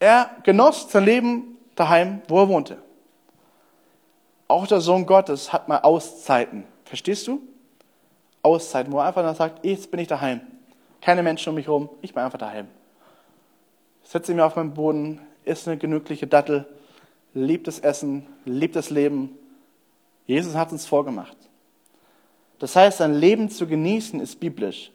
Er 0.00 0.30
genoss 0.44 0.90
sein 0.90 1.04
Leben 1.04 1.58
daheim, 1.74 2.22
wo 2.28 2.40
er 2.40 2.48
wohnte. 2.48 2.78
Auch 4.48 4.66
der 4.66 4.80
Sohn 4.80 5.04
Gottes 5.04 5.52
hat 5.52 5.68
mal 5.68 5.80
Auszeiten. 5.80 6.64
Verstehst 6.84 7.26
du? 7.26 7.42
Auszeiten, 8.42 8.92
wo 8.92 8.98
er 8.98 9.06
einfach 9.06 9.22
nur 9.22 9.34
sagt, 9.34 9.64
jetzt 9.64 9.90
bin 9.90 10.00
ich 10.00 10.08
daheim. 10.08 10.40
Keine 11.02 11.22
Menschen 11.22 11.50
um 11.50 11.56
mich 11.56 11.66
herum, 11.66 11.90
ich 12.00 12.14
bin 12.14 12.22
einfach 12.22 12.38
daheim. 12.38 12.68
Setze 14.04 14.32
mich 14.32 14.42
auf 14.42 14.56
meinen 14.56 14.72
Boden, 14.72 15.20
esse 15.44 15.70
eine 15.70 15.78
genügliche 15.78 16.26
Dattel, 16.26 16.66
liebt 17.34 17.66
das 17.66 17.80
Essen, 17.80 18.26
liebt 18.46 18.74
das 18.74 18.88
Leben. 18.88 19.36
Jesus 20.26 20.54
hat 20.54 20.72
uns 20.72 20.86
vorgemacht. 20.86 21.36
Das 22.58 22.74
heißt, 22.74 22.98
sein 22.98 23.14
Leben 23.14 23.50
zu 23.50 23.66
genießen 23.66 24.20
ist 24.20 24.40
biblisch. 24.40 24.90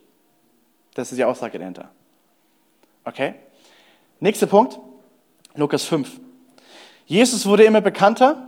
Das 0.93 1.11
ist 1.11 1.17
die 1.17 1.23
Aussage 1.23 1.59
dahinter. 1.59 1.89
Okay? 3.05 3.35
Nächster 4.19 4.47
Punkt, 4.47 4.79
Lukas 5.55 5.83
5. 5.85 6.19
Jesus 7.05 7.45
wurde 7.45 7.63
immer 7.63 7.81
bekannter. 7.81 8.47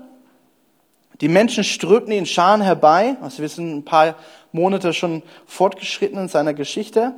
Die 1.21 1.27
Menschen 1.27 1.63
strömten 1.63 2.11
ihn 2.11 2.25
Scharen 2.25 2.61
herbei. 2.61 3.17
Also 3.21 3.41
wir 3.41 3.49
sind 3.49 3.77
ein 3.77 3.85
paar 3.85 4.15
Monate 4.51 4.93
schon 4.93 5.23
fortgeschritten 5.45 6.17
in 6.19 6.27
seiner 6.27 6.53
Geschichte, 6.53 7.15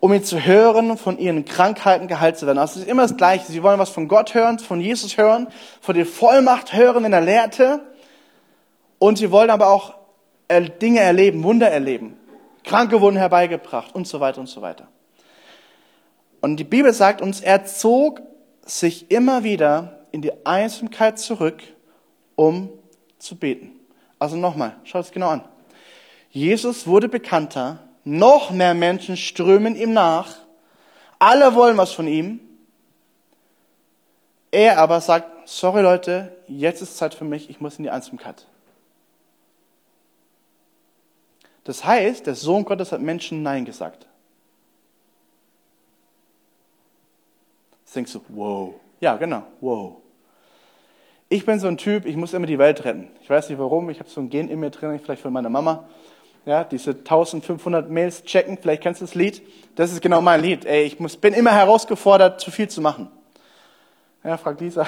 um 0.00 0.12
ihn 0.12 0.24
zu 0.24 0.40
hören, 0.40 0.96
von 0.96 1.18
ihren 1.18 1.44
Krankheiten 1.44 2.08
geheilt 2.08 2.38
zu 2.38 2.46
werden. 2.46 2.58
Also 2.58 2.78
es 2.78 2.86
ist 2.86 2.90
immer 2.90 3.02
das 3.02 3.16
Gleiche. 3.16 3.46
Sie 3.50 3.62
wollen 3.62 3.78
was 3.78 3.90
von 3.90 4.08
Gott 4.08 4.34
hören, 4.34 4.58
von 4.58 4.80
Jesus 4.80 5.16
hören, 5.16 5.48
von 5.80 5.94
der 5.94 6.06
Vollmacht 6.06 6.72
hören, 6.72 7.04
wenn 7.04 7.12
er 7.12 7.20
lehrte. 7.20 7.80
Und 8.98 9.18
sie 9.18 9.30
wollen 9.30 9.50
aber 9.50 9.68
auch 9.68 9.94
Dinge 10.48 11.00
erleben, 11.00 11.42
Wunder 11.42 11.68
erleben. 11.68 12.16
Kranke 12.64 13.00
wurden 13.00 13.16
herbeigebracht 13.16 13.94
und 13.94 14.06
so 14.06 14.20
weiter 14.20 14.40
und 14.40 14.48
so 14.48 14.62
weiter. 14.62 14.88
Und 16.40 16.56
die 16.56 16.64
Bibel 16.64 16.92
sagt 16.92 17.20
uns, 17.20 17.40
er 17.40 17.64
zog 17.64 18.20
sich 18.64 19.10
immer 19.10 19.44
wieder 19.44 20.00
in 20.12 20.22
die 20.22 20.32
Einsamkeit 20.44 21.18
zurück, 21.18 21.62
um 22.34 22.70
zu 23.18 23.36
beten. 23.36 23.72
Also 24.18 24.36
nochmal, 24.36 24.76
schaut 24.84 25.04
es 25.04 25.12
genau 25.12 25.28
an. 25.30 25.44
Jesus 26.30 26.86
wurde 26.86 27.08
bekannter, 27.08 27.80
noch 28.04 28.50
mehr 28.50 28.74
Menschen 28.74 29.16
strömen 29.16 29.76
ihm 29.76 29.92
nach, 29.92 30.36
alle 31.18 31.54
wollen 31.54 31.76
was 31.76 31.92
von 31.92 32.06
ihm. 32.06 32.40
Er 34.50 34.78
aber 34.78 35.00
sagt, 35.00 35.48
sorry 35.48 35.82
Leute, 35.82 36.36
jetzt 36.46 36.82
ist 36.82 36.96
Zeit 36.96 37.14
für 37.14 37.24
mich, 37.24 37.50
ich 37.50 37.60
muss 37.60 37.78
in 37.78 37.84
die 37.84 37.90
Einsamkeit. 37.90 38.46
Das 41.66 41.84
heißt, 41.84 42.28
der 42.28 42.36
Sohn 42.36 42.64
Gottes 42.64 42.92
hat 42.92 43.00
Menschen 43.00 43.42
Nein 43.42 43.64
gesagt. 43.64 44.06
Jetzt 47.84 47.96
denkst 47.96 48.12
du, 48.12 48.20
wow. 48.28 48.74
Ja, 49.00 49.16
genau, 49.16 49.42
wow. 49.60 49.96
Ich 51.28 51.44
bin 51.44 51.58
so 51.58 51.66
ein 51.66 51.76
Typ, 51.76 52.06
ich 52.06 52.14
muss 52.14 52.34
immer 52.34 52.46
die 52.46 52.60
Welt 52.60 52.84
retten. 52.84 53.10
Ich 53.20 53.28
weiß 53.28 53.48
nicht 53.48 53.58
warum, 53.58 53.90
ich 53.90 53.98
habe 53.98 54.08
so 54.08 54.20
ein 54.20 54.30
Gen 54.30 54.48
in 54.48 54.60
mir 54.60 54.70
drin, 54.70 55.00
vielleicht 55.00 55.22
von 55.22 55.32
meiner 55.32 55.48
Mama. 55.48 55.88
Ja, 56.44 56.62
diese 56.62 56.92
1500 56.92 57.90
Mails 57.90 58.22
checken, 58.22 58.58
vielleicht 58.62 58.84
kennst 58.84 59.00
du 59.00 59.04
das 59.04 59.16
Lied. 59.16 59.42
Das 59.74 59.90
ist 59.90 60.00
genau 60.00 60.20
mein 60.20 60.40
Lied. 60.40 60.64
Ey, 60.66 60.84
ich 60.84 61.00
muss, 61.00 61.16
bin 61.16 61.34
immer 61.34 61.50
herausgefordert, 61.50 62.40
zu 62.40 62.52
viel 62.52 62.68
zu 62.68 62.80
machen. 62.80 63.10
Ja, 64.22 64.36
fragt 64.36 64.60
Lisa. 64.60 64.86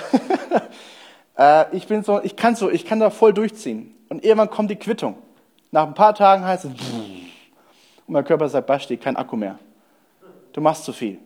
äh, 1.37 1.77
ich 1.77 1.89
bin 1.89 2.05
so, 2.05 2.23
ich 2.23 2.37
kann 2.37 2.55
so, 2.55 2.71
ich 2.71 2.85
kann 2.85 3.01
da 3.01 3.11
voll 3.11 3.35
durchziehen. 3.35 3.97
Und 4.09 4.25
irgendwann 4.25 4.51
kommt 4.51 4.71
die 4.71 4.77
Quittung. 4.77 5.19
Nach 5.71 5.87
ein 5.87 5.95
paar 5.95 6.15
Tagen 6.15 6.45
heißt 6.45 6.65
es, 6.65 6.71
und 6.71 8.15
mein 8.15 8.25
Körper 8.25 8.49
sagt, 8.49 8.67
Basti, 8.67 8.97
kein 8.97 9.17
Akku 9.17 9.37
mehr. 9.37 9.59
Du 10.53 10.61
machst 10.61 10.85
zu 10.85 10.93
viel. 10.93 11.19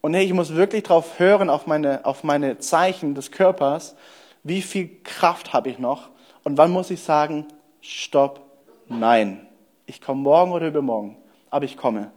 Und 0.00 0.14
hey, 0.14 0.24
ich 0.24 0.32
muss 0.32 0.54
wirklich 0.54 0.82
darauf 0.82 1.18
hören, 1.18 1.50
auf 1.50 1.66
meine, 1.66 2.04
auf 2.04 2.24
meine 2.24 2.58
Zeichen 2.58 3.14
des 3.14 3.30
Körpers, 3.30 3.94
wie 4.42 4.62
viel 4.62 5.02
Kraft 5.04 5.52
habe 5.52 5.68
ich 5.68 5.78
noch 5.78 6.08
und 6.42 6.58
wann 6.58 6.70
muss 6.70 6.90
ich 6.90 7.02
sagen, 7.02 7.46
stopp, 7.80 8.40
nein. 8.88 9.46
Ich 9.86 10.00
komme 10.00 10.22
morgen 10.22 10.52
oder 10.52 10.68
übermorgen, 10.68 11.16
aber 11.50 11.64
ich 11.64 11.76
komme. 11.76 12.10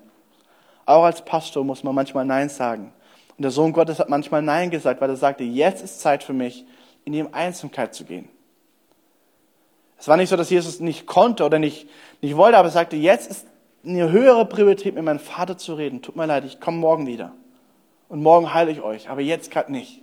Auch 0.86 1.03
als 1.03 1.23
Pastor 1.23 1.63
muss 1.63 1.83
man 1.83 1.95
manchmal 1.95 2.25
Nein 2.25 2.49
sagen. 2.49 2.93
Und 3.38 3.41
der 3.41 3.51
Sohn 3.51 3.73
Gottes 3.73 3.99
hat 3.99 4.09
manchmal 4.09 4.41
Nein 4.41 4.69
gesagt, 4.69 5.01
weil 5.01 5.09
er 5.09 5.15
sagte, 5.15 5.43
jetzt 5.43 5.83
ist 5.83 6.01
Zeit 6.01 6.23
für 6.23 6.33
mich, 6.33 6.65
in 7.05 7.13
die 7.13 7.33
Einsamkeit 7.33 7.93
zu 7.93 8.05
gehen. 8.05 8.29
Es 9.97 10.08
war 10.08 10.17
nicht 10.17 10.29
so, 10.29 10.36
dass 10.36 10.49
Jesus 10.49 10.79
nicht 10.79 11.06
konnte 11.06 11.45
oder 11.45 11.60
nicht, 11.60 11.88
nicht 12.21 12.36
wollte, 12.36 12.58
aber 12.58 12.67
er 12.67 12.71
sagte, 12.71 12.95
jetzt 12.95 13.29
ist 13.29 13.47
eine 13.86 14.12
höhere 14.12 14.45
Priorität, 14.45 14.95
mit 14.95 15.03
meinem 15.03 15.19
Vater 15.19 15.58
zu 15.58 15.75
reden. 15.75 16.01
Tut 16.01 16.15
mir 16.15 16.25
leid, 16.25 16.45
ich 16.45 16.60
komme 16.60 16.77
morgen 16.77 17.08
wieder. 17.08 17.34
Und 18.10 18.21
morgen 18.21 18.53
heile 18.53 18.71
ich 18.71 18.82
euch, 18.82 19.10
aber 19.10 19.21
jetzt 19.21 19.51
gerade 19.51 19.71
nicht. 19.71 20.01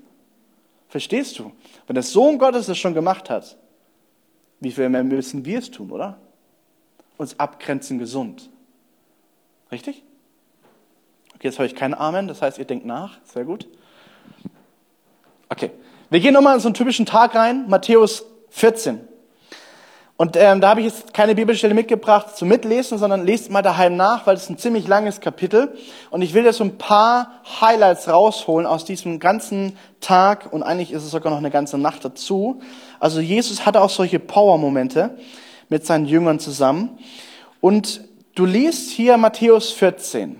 Verstehst 0.88 1.38
du? 1.38 1.52
Wenn 1.86 1.94
der 1.94 2.02
Sohn 2.02 2.38
Gottes 2.38 2.66
das 2.66 2.78
schon 2.78 2.94
gemacht 2.94 3.30
hat, 3.30 3.56
wie 4.60 4.72
viel 4.72 4.88
mehr 4.88 5.04
müssen 5.04 5.44
wir 5.44 5.58
es 5.58 5.70
tun, 5.70 5.90
oder? 5.90 6.18
Uns 7.16 7.38
abgrenzen 7.38 7.98
gesund. 7.98 8.50
Richtig? 9.70 10.02
Okay, 11.34 11.48
jetzt 11.48 11.58
höre 11.58 11.66
ich 11.66 11.74
kein 11.74 11.94
Amen, 11.94 12.28
das 12.28 12.42
heißt, 12.42 12.58
ihr 12.58 12.64
denkt 12.64 12.84
nach. 12.84 13.18
Sehr 13.24 13.44
gut. 13.44 13.68
Okay, 15.48 15.70
wir 16.10 16.20
gehen 16.20 16.34
nochmal 16.34 16.56
in 16.56 16.60
so 16.60 16.68
einen 16.68 16.74
typischen 16.74 17.06
Tag 17.06 17.34
rein, 17.34 17.68
Matthäus 17.68 18.24
14. 18.50 19.00
Und 20.20 20.36
ähm, 20.36 20.60
da 20.60 20.68
habe 20.68 20.80
ich 20.80 20.86
jetzt 20.88 21.14
keine 21.14 21.34
Bibelstelle 21.34 21.72
mitgebracht 21.72 22.36
zum 22.36 22.48
Mitlesen, 22.48 22.98
sondern 22.98 23.24
lest 23.24 23.50
mal 23.50 23.62
daheim 23.62 23.96
nach, 23.96 24.26
weil 24.26 24.36
es 24.36 24.50
ein 24.50 24.58
ziemlich 24.58 24.86
langes 24.86 25.22
Kapitel. 25.22 25.74
Und 26.10 26.20
ich 26.20 26.34
will 26.34 26.44
jetzt 26.44 26.58
so 26.58 26.64
ein 26.64 26.76
paar 26.76 27.40
Highlights 27.62 28.06
rausholen 28.06 28.66
aus 28.66 28.84
diesem 28.84 29.18
ganzen 29.18 29.78
Tag 30.02 30.52
und 30.52 30.62
eigentlich 30.62 30.92
ist 30.92 31.04
es 31.04 31.10
sogar 31.10 31.32
noch 31.32 31.38
eine 31.38 31.50
ganze 31.50 31.78
Nacht 31.78 32.04
dazu. 32.04 32.60
Also 32.98 33.20
Jesus 33.20 33.64
hatte 33.64 33.80
auch 33.80 33.88
solche 33.88 34.18
Power-Momente 34.18 35.16
mit 35.70 35.86
seinen 35.86 36.04
Jüngern 36.04 36.38
zusammen. 36.38 36.98
Und 37.62 38.02
du 38.34 38.44
liest 38.44 38.90
hier 38.90 39.16
Matthäus 39.16 39.70
14. 39.70 40.38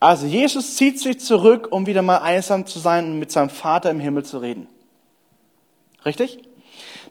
Also 0.00 0.24
Jesus 0.24 0.76
zieht 0.76 0.98
sich 0.98 1.20
zurück, 1.20 1.68
um 1.70 1.84
wieder 1.84 2.00
mal 2.00 2.20
einsam 2.22 2.64
zu 2.64 2.78
sein 2.78 3.04
und 3.04 3.18
mit 3.18 3.30
seinem 3.30 3.50
Vater 3.50 3.90
im 3.90 4.00
Himmel 4.00 4.24
zu 4.24 4.38
reden. 4.38 4.68
Richtig? 6.06 6.38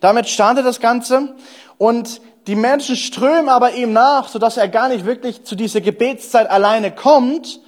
Damit 0.02 0.28
startet 0.28 0.66
das 0.66 0.82
Ganze 0.82 1.36
und 1.78 2.22
die 2.48 2.56
Menschen 2.56 2.96
strömen 2.96 3.50
aber 3.50 3.74
ihm 3.74 3.94
nach, 3.94 4.28
sodass 4.28 4.58
er 4.58 4.68
gar 4.68 4.90
nicht 4.90 5.06
wirklich 5.06 5.44
zu 5.46 5.56
dieser 5.56 5.80
Gebetszeit 5.80 6.50
alleine 6.50 6.92
kommt. 6.92 7.62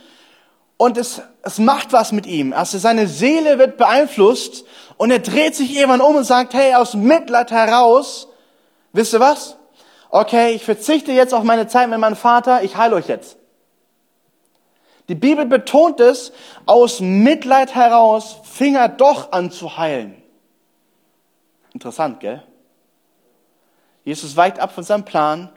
Und 0.78 0.98
es, 0.98 1.22
es 1.44 1.60
macht 1.60 1.94
was 1.94 2.12
mit 2.12 2.26
ihm. 2.26 2.52
Also 2.52 2.80
seine 2.80 3.08
Seele 3.08 3.60
wird 3.60 3.78
beeinflusst 3.78 4.66
und 4.98 5.12
er 5.12 5.20
dreht 5.20 5.56
sich 5.56 5.76
irgendwann 5.76 6.02
um 6.02 6.16
und 6.16 6.24
sagt, 6.24 6.56
hey, 6.56 6.74
aus 6.74 6.96
Mitleid 6.96 7.52
heraus, 7.52 8.28
wisst 8.92 9.14
ihr 9.14 9.20
was? 9.20 9.56
Okay, 10.10 10.54
ich 10.54 10.66
verzichte 10.66 11.12
jetzt 11.12 11.34
auf 11.34 11.44
meine 11.44 11.68
Zeit 11.68 11.90
mit 11.90 12.00
meinem 12.00 12.16
Vater, 12.16 12.64
ich 12.64 12.76
heile 12.76 12.96
euch 12.96 13.08
jetzt. 13.08 13.38
Die 15.08 15.16
Bibel 15.16 15.46
betont 15.46 16.00
es, 16.00 16.32
aus 16.66 17.00
Mitleid 17.00 17.76
heraus 17.76 18.38
fing 18.44 18.76
er 18.76 18.90
doch 18.90 19.32
an 19.32 19.52
zu 19.52 19.78
heilen. 19.78 20.23
Interessant, 21.74 22.20
gell? 22.20 22.44
Jesus 24.06 24.36
weicht 24.36 24.60
ab 24.60 24.74
von 24.74 24.84
seinem 24.84 25.06
Plan 25.06 25.50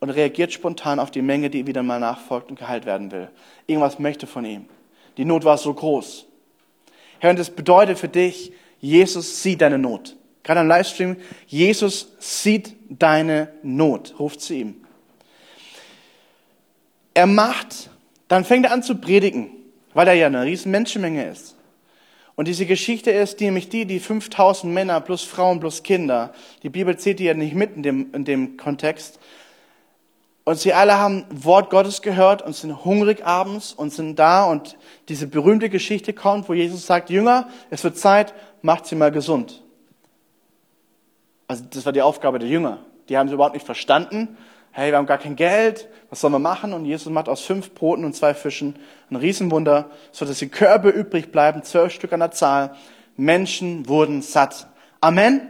und 0.00 0.10
reagiert 0.10 0.52
spontan 0.52 1.00
auf 1.00 1.10
die 1.10 1.22
Menge, 1.22 1.50
die 1.50 1.66
wieder 1.66 1.82
mal 1.82 2.00
nachfolgt 2.00 2.50
und 2.50 2.58
geheilt 2.58 2.86
werden 2.86 3.10
will. 3.10 3.28
Irgendwas 3.66 3.98
möchte 3.98 4.26
von 4.26 4.44
ihm. 4.44 4.66
Die 5.16 5.24
Not 5.24 5.44
war 5.44 5.58
so 5.58 5.74
groß. 5.74 6.26
Herr, 7.18 7.30
und 7.30 7.38
das 7.38 7.50
bedeutet 7.50 7.98
für 7.98 8.08
dich, 8.08 8.52
Jesus 8.80 9.42
sieht 9.42 9.60
deine 9.60 9.78
Not. 9.78 10.16
Gerade 10.44 10.60
am 10.60 10.68
Livestream, 10.68 11.16
Jesus 11.46 12.12
sieht 12.20 12.74
deine 12.88 13.52
Not. 13.62 14.14
Ruft 14.18 14.40
zu 14.40 14.54
ihm. 14.54 14.84
Er 17.12 17.26
macht, 17.26 17.90
dann 18.28 18.44
fängt 18.44 18.66
er 18.66 18.72
an 18.72 18.84
zu 18.84 18.94
predigen, 18.94 19.50
weil 19.92 20.06
er 20.06 20.14
ja 20.14 20.28
eine 20.28 20.44
riesen 20.44 20.70
Menschenmenge 20.70 21.28
ist. 21.28 21.57
Und 22.38 22.46
diese 22.46 22.66
Geschichte 22.66 23.10
ist 23.10 23.40
nämlich 23.40 23.68
die, 23.68 23.84
die 23.84 23.98
5000 23.98 24.72
Männer 24.72 25.00
plus 25.00 25.24
Frauen 25.24 25.58
plus 25.58 25.82
Kinder, 25.82 26.32
die 26.62 26.68
Bibel 26.68 26.96
zählt 26.96 27.18
die 27.18 27.24
ja 27.24 27.34
nicht 27.34 27.52
mit 27.52 27.74
in 27.74 27.82
dem, 27.82 28.14
in 28.14 28.24
dem 28.24 28.56
Kontext, 28.56 29.18
und 30.44 30.56
sie 30.56 30.72
alle 30.72 30.96
haben 30.98 31.24
Wort 31.30 31.68
Gottes 31.68 32.00
gehört 32.00 32.42
und 32.42 32.54
sind 32.54 32.84
hungrig 32.84 33.26
abends 33.26 33.72
und 33.72 33.92
sind 33.92 34.20
da 34.20 34.44
und 34.44 34.78
diese 35.08 35.26
berühmte 35.26 35.68
Geschichte 35.68 36.12
kommt, 36.12 36.48
wo 36.48 36.54
Jesus 36.54 36.86
sagt, 36.86 37.10
Jünger, 37.10 37.48
es 37.70 37.82
wird 37.82 37.98
Zeit, 37.98 38.32
macht 38.62 38.86
sie 38.86 38.94
mal 38.94 39.10
gesund. 39.10 39.64
Also 41.48 41.64
das 41.68 41.84
war 41.86 41.92
die 41.92 42.02
Aufgabe 42.02 42.38
der 42.38 42.48
Jünger. 42.48 42.78
Die 43.08 43.18
haben 43.18 43.26
sie 43.26 43.34
überhaupt 43.34 43.54
nicht 43.54 43.66
verstanden. 43.66 44.38
Hey, 44.78 44.92
wir 44.92 44.98
haben 44.98 45.06
gar 45.06 45.18
kein 45.18 45.34
Geld, 45.34 45.88
was 46.08 46.20
sollen 46.20 46.34
wir 46.34 46.38
machen? 46.38 46.72
Und 46.72 46.84
Jesus 46.84 47.12
macht 47.12 47.28
aus 47.28 47.40
fünf 47.40 47.74
Broten 47.74 48.04
und 48.04 48.14
zwei 48.14 48.32
Fischen 48.32 48.76
ein 49.10 49.16
Riesenwunder, 49.16 49.90
so 50.12 50.24
dass 50.24 50.38
die 50.38 50.50
Körbe 50.50 50.90
übrig 50.90 51.32
bleiben, 51.32 51.64
zwölf 51.64 51.92
Stück 51.92 52.12
an 52.12 52.20
der 52.20 52.30
Zahl. 52.30 52.76
Menschen 53.16 53.88
wurden 53.88 54.22
satt. 54.22 54.68
Amen. 55.00 55.48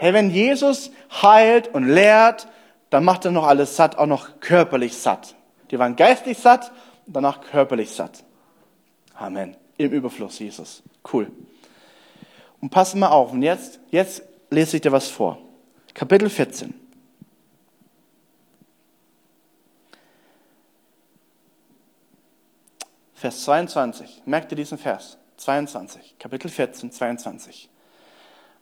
Hey, 0.00 0.12
wenn 0.12 0.30
Jesus 0.30 0.90
heilt 1.10 1.68
und 1.68 1.88
lehrt, 1.88 2.46
dann 2.90 3.04
macht 3.04 3.24
er 3.24 3.30
noch 3.30 3.46
alles 3.46 3.74
satt, 3.74 3.96
auch 3.96 4.04
noch 4.04 4.38
körperlich 4.40 4.98
satt. 4.98 5.34
Die 5.70 5.78
waren 5.78 5.96
geistlich 5.96 6.36
satt 6.36 6.70
danach 7.06 7.40
körperlich 7.40 7.90
satt. 7.90 8.22
Amen. 9.14 9.56
Im 9.78 9.92
Überfluss, 9.92 10.40
Jesus. 10.40 10.82
Cool. 11.10 11.32
Und 12.60 12.68
pass 12.68 12.94
mal 12.94 13.08
auf. 13.08 13.32
Und 13.32 13.40
jetzt, 13.40 13.80
jetzt 13.90 14.24
lese 14.50 14.76
ich 14.76 14.82
dir 14.82 14.92
was 14.92 15.08
vor. 15.08 15.38
Kapitel 15.94 16.28
14. 16.28 16.87
Vers 23.20 23.42
22. 23.44 24.22
Merkt 24.26 24.52
ihr 24.52 24.56
diesen 24.56 24.78
Vers? 24.78 25.18
22. 25.38 26.16
Kapitel 26.18 26.48
14, 26.48 26.92
22. 26.92 27.68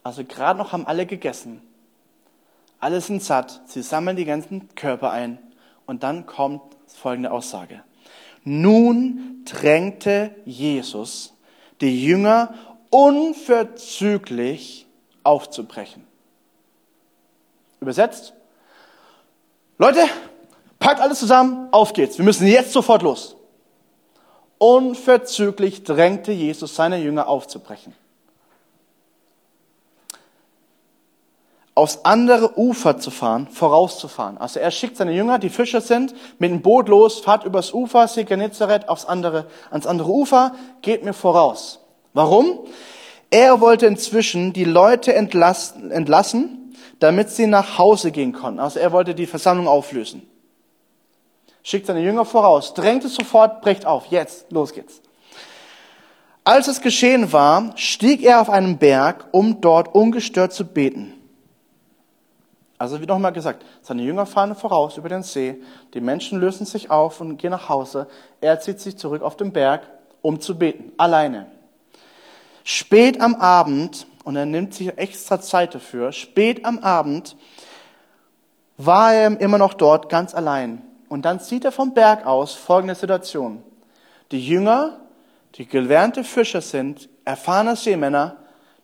Also 0.03 0.25
gerade 0.25 0.59
noch 0.59 0.73
haben 0.73 0.87
alle 0.87 1.07
gegessen 1.07 1.62
alle 2.79 3.01
sind 3.01 3.23
satt, 3.23 3.62
sie 3.66 3.83
sammeln 3.83 4.16
die 4.16 4.25
ganzen 4.25 4.75
Körper 4.75 5.11
ein 5.11 5.38
und 5.87 6.03
dann 6.03 6.27
kommt 6.27 6.62
folgende 6.87 7.31
Aussage. 7.33 7.83
Nun 8.45 9.42
drängte 9.45 10.35
Jesus 10.45 11.35
die 11.81 12.05
Jünger 12.05 12.55
unverzüglich 12.90 14.87
aufzubrechen. 15.23 16.05
Übersetzt, 17.81 18.35
Leute, 19.79 20.05
packt 20.79 21.01
alles 21.01 21.19
zusammen, 21.19 21.69
auf 21.73 21.92
geht's, 21.92 22.19
wir 22.19 22.25
müssen 22.25 22.47
jetzt 22.47 22.73
sofort 22.73 23.03
los. 23.03 23.36
Unverzüglich 24.59 25.85
drängte 25.85 26.33
Jesus 26.33 26.75
seine 26.75 26.99
Jünger 26.99 27.29
aufzubrechen. 27.29 27.95
aufs 31.77 32.01
andere 32.05 32.59
Ufer 32.59 32.97
zu 32.97 33.11
fahren, 33.11 33.49
vorauszufahren. 33.49 34.38
Also 34.38 34.59
er 34.59 34.71
schickt 34.71 34.97
seine 34.97 35.12
Jünger, 35.12 35.38
die 35.38 35.51
Fischer 35.51 35.83
sind, 35.83 36.14
mit 36.38 36.51
dem 36.51 36.62
Boot 36.62 36.88
los, 36.88 37.21
fahrt 37.21 37.45
übers 37.45 37.73
Ufer, 37.73 38.09
See 38.09 38.25
Genezareth, 38.25 38.88
aufs 38.88 39.05
andere, 39.05 39.45
ans 39.71 39.87
andere 39.87 40.09
Ufer, 40.09 40.55
geht 40.81 41.05
mir 41.05 41.12
voraus. 41.12 41.81
Warum? 42.14 42.61
Er 43.31 43.61
wollte 43.61 43.85
inzwischen 43.85 44.55
die 44.55 44.64
Leute 44.64 45.14
entlassen, 45.14 45.90
entlassen, 45.90 46.75
damit 46.99 47.29
sie 47.29 47.47
nach 47.47 47.77
Hause 47.77 48.11
gehen 48.11 48.33
konnten. 48.33 48.59
Also 48.59 48.79
er 48.79 48.92
wollte 48.92 49.14
die 49.14 49.27
Versammlung 49.27 49.69
auflösen. 49.69 50.27
Schickt 51.67 51.87
seine 51.87 52.01
Jünger 52.01 52.25
voraus, 52.25 52.75
drängt 52.75 53.05
es 53.05 53.17
sofort, 53.17 53.61
brecht 53.61 53.87
auf, 53.87 54.07
jetzt, 54.07 54.53
los 54.53 54.73
geht's. 54.73 55.03
Als 56.45 56.69
es 56.69 56.81
geschehen 56.81 57.33
war, 57.33 57.77
stieg 57.77 58.23
er 58.23 58.41
auf 58.41 58.49
einen 58.49 58.79
Berg, 58.79 59.27
um 59.33 59.61
dort 59.61 59.93
ungestört 59.93 60.53
zu 60.53 60.65
beten. 60.65 61.13
Also 62.79 63.01
wie 63.01 63.07
nochmal 63.07 63.33
gesagt, 63.33 63.65
seine 63.83 64.03
Jünger 64.03 64.27
fahren 64.27 64.55
voraus 64.55 64.97
über 64.97 65.09
den 65.09 65.25
See, 65.25 65.61
die 65.93 66.01
Menschen 66.01 66.39
lösen 66.39 66.67
sich 66.67 66.89
auf 66.89 67.21
und 67.21 67.37
gehen 67.37 67.51
nach 67.51 67.69
Hause. 67.69 68.07
Er 68.41 68.61
zieht 68.61 68.79
sich 68.79 68.97
zurück 68.97 69.23
auf 69.23 69.37
den 69.37 69.53
Berg, 69.53 69.91
um 70.23 70.39
zu 70.39 70.57
beten, 70.57 70.93
alleine. 70.99 71.51
Spät 72.63 73.21
am 73.21 73.35
Abend, 73.35 74.07
und 74.23 74.37
er 74.37 74.47
nimmt 74.47 74.73
sich 74.73 74.97
extra 74.97 75.41
Zeit 75.41 75.75
dafür, 75.75 76.13
spät 76.13 76.65
am 76.65 76.79
Abend 76.79 77.37
war 78.77 79.13
er 79.15 79.41
immer 79.41 79.59
noch 79.59 79.75
dort 79.75 80.09
ganz 80.09 80.33
allein. 80.33 80.86
Und 81.09 81.25
dann 81.25 81.38
sieht 81.38 81.64
er 81.64 81.73
vom 81.73 81.95
Berg 81.95 82.27
aus 82.27 82.55
folgende 82.55 82.95
Situation. 82.95 83.62
Die 84.31 84.45
Jünger, 84.45 85.01
die 85.55 85.66
gelernte 85.66 86.25
Fischer 86.25 86.61
sind, 86.61 87.09
erfahrene 87.25 87.77
Seemänner, 87.77 88.37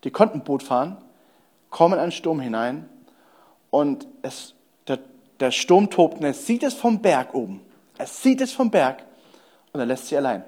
die 0.04 0.10
konnten 0.10 0.42
Boot 0.42 0.62
fahren, 0.62 0.96
kommen 1.70 1.94
in 1.94 2.00
einen 2.00 2.12
Sturm 2.12 2.40
hinein 2.40 2.88
und 3.70 4.06
es, 4.22 4.54
der, 4.86 4.98
der 5.40 5.50
Sturm 5.50 5.90
tobt 5.90 6.18
und 6.18 6.24
er 6.24 6.34
sieht 6.34 6.62
es 6.62 6.74
vom 6.74 7.00
Berg 7.00 7.34
oben. 7.34 7.60
Er 7.98 8.06
sieht 8.06 8.40
es 8.40 8.52
vom 8.52 8.70
Berg 8.70 9.04
und 9.72 9.80
er 9.80 9.86
lässt 9.86 10.08
sie 10.08 10.16
allein. 10.16 10.44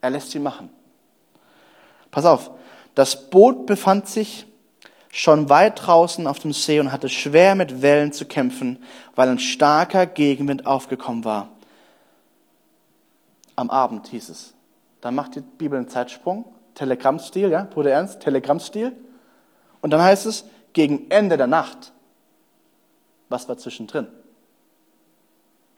Er 0.00 0.10
lässt 0.10 0.30
sie 0.30 0.38
machen. 0.38 0.70
Pass 2.10 2.24
auf, 2.24 2.50
das 2.94 3.30
Boot 3.30 3.66
befand 3.66 4.08
sich 4.08 4.46
schon 5.12 5.48
weit 5.48 5.86
draußen 5.86 6.26
auf 6.26 6.38
dem 6.38 6.52
See 6.52 6.78
und 6.80 6.92
hatte 6.92 7.08
schwer 7.08 7.54
mit 7.54 7.82
Wellen 7.82 8.12
zu 8.12 8.24
kämpfen, 8.24 8.82
weil 9.14 9.28
ein 9.28 9.38
starker 9.38 10.06
Gegenwind 10.06 10.66
aufgekommen 10.66 11.24
war. 11.24 11.48
Am 13.56 13.70
Abend 13.70 14.06
hieß 14.08 14.28
es. 14.28 14.54
Dann 15.00 15.14
macht 15.14 15.34
die 15.34 15.40
Bibel 15.40 15.78
einen 15.78 15.88
Zeitsprung, 15.88 16.44
Telegrammstil, 16.74 17.50
ja, 17.50 17.64
Bruder 17.64 17.90
Ernst, 17.90 18.20
Telegrammstil. 18.20 18.92
Und 19.80 19.90
dann 19.90 20.02
heißt 20.02 20.26
es, 20.26 20.44
gegen 20.72 21.10
Ende 21.10 21.36
der 21.36 21.46
Nacht, 21.46 21.92
was 23.28 23.48
war 23.48 23.58
zwischendrin? 23.58 24.06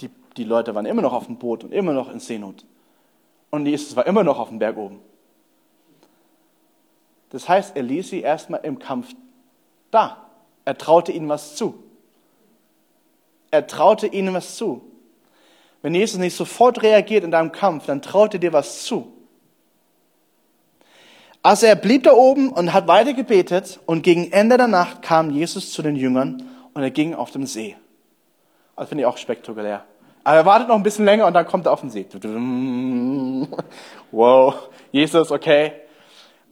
Die, 0.01 0.11
die 0.37 0.45
Leute 0.45 0.75
waren 0.75 0.87
immer 0.87 1.03
noch 1.03 1.13
auf 1.13 1.27
dem 1.27 1.39
Boot 1.39 1.65
und 1.65 1.73
immer 1.73 1.93
noch 1.93 2.11
in 2.11 2.21
Seenot. 2.21 2.65
Und 3.51 3.67
Jesus 3.67 3.97
war 3.97 4.07
immer 4.07 4.25
noch 4.25 4.39
auf 4.39 4.49
dem 4.49 4.59
Berg 4.59 4.77
oben. 4.77 5.01
Das 7.33 7.49
heißt, 7.49 7.77
er 7.77 7.83
ließ 7.83 8.11
sie 8.11 8.21
erstmal 8.21 8.61
im 8.63 8.79
Kampf 8.79 9.09
da. 9.91 10.29
Er 10.67 10.77
traute 10.77 11.13
ihnen 11.13 11.29
was 11.29 11.57
zu. 11.57 11.83
Er 13.51 13.67
traute 13.67 14.07
ihnen 14.07 14.35
was 14.35 14.57
zu. 14.57 14.83
Wenn 15.81 15.95
Jesus 15.95 16.19
nicht 16.19 16.37
sofort 16.37 16.83
reagiert 16.83 17.25
in 17.25 17.31
deinem 17.31 17.51
Kampf, 17.51 17.87
dann 17.87 18.03
traut 18.03 18.35
er 18.35 18.41
dir 18.41 18.53
was 18.53 18.85
zu. 18.85 19.13
Also 21.43 21.67
er 21.67 21.75
blieb 21.75 22.05
da 22.05 22.13
oben 22.13 22.51
und 22.51 22.73
hat 22.73 22.87
weiter 22.87 23.15
gebetet 23.15 23.81
und 23.87 24.03
gegen 24.03 24.31
Ende 24.31 24.59
der 24.59 24.69
Nacht 24.69 25.03
kam 25.03 25.31
Jesus 25.31 25.73
zu 25.73 25.83
den 25.83 25.97
Jüngern 25.97 26.49
und 26.75 26.83
er 26.83 26.91
ging 26.91 27.15
auf 27.15 27.33
dem 27.33 27.47
See. 27.47 27.77
Das 28.77 28.89
finde 28.89 29.03
ich 29.03 29.07
auch 29.07 29.17
spektakulär. 29.17 29.85
Aber 30.23 30.37
er 30.37 30.47
wartet 30.47 30.69
noch 30.69 30.77
ein 30.77 30.85
bisschen 30.85 31.05
länger 31.05 31.27
und 31.27 31.35
dann 31.35 31.47
kommt 31.47 31.67
er 31.67 31.73
auf 31.73 31.81
den 31.81 31.91
See. 31.91 32.07
Wow, 34.13 34.69
Jesus, 34.93 35.33
okay. 35.33 35.82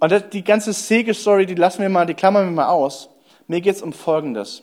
Und 0.01 0.33
die 0.33 0.43
ganze 0.43 0.73
Segelstory, 0.73 1.45
die 1.47 1.55
lassen 1.55 1.83
wir 1.83 1.91
mal, 1.91 2.07
die 2.07 2.15
klammern 2.15 2.47
wir 2.47 2.53
mal 2.53 2.69
aus. 2.69 3.11
Mir 3.47 3.61
geht's 3.61 3.83
um 3.83 3.93
Folgendes. 3.93 4.63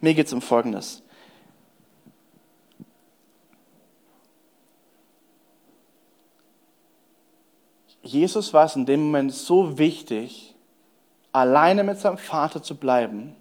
Mir 0.00 0.14
geht's 0.14 0.32
um 0.32 0.40
Folgendes. 0.40 1.02
Jesus 8.02 8.54
war 8.54 8.64
es 8.64 8.74
in 8.74 8.86
dem 8.86 9.04
Moment 9.04 9.34
so 9.34 9.76
wichtig, 9.76 10.54
alleine 11.32 11.84
mit 11.84 11.98
seinem 11.98 12.16
Vater 12.16 12.62
zu 12.62 12.74
bleiben, 12.74 13.36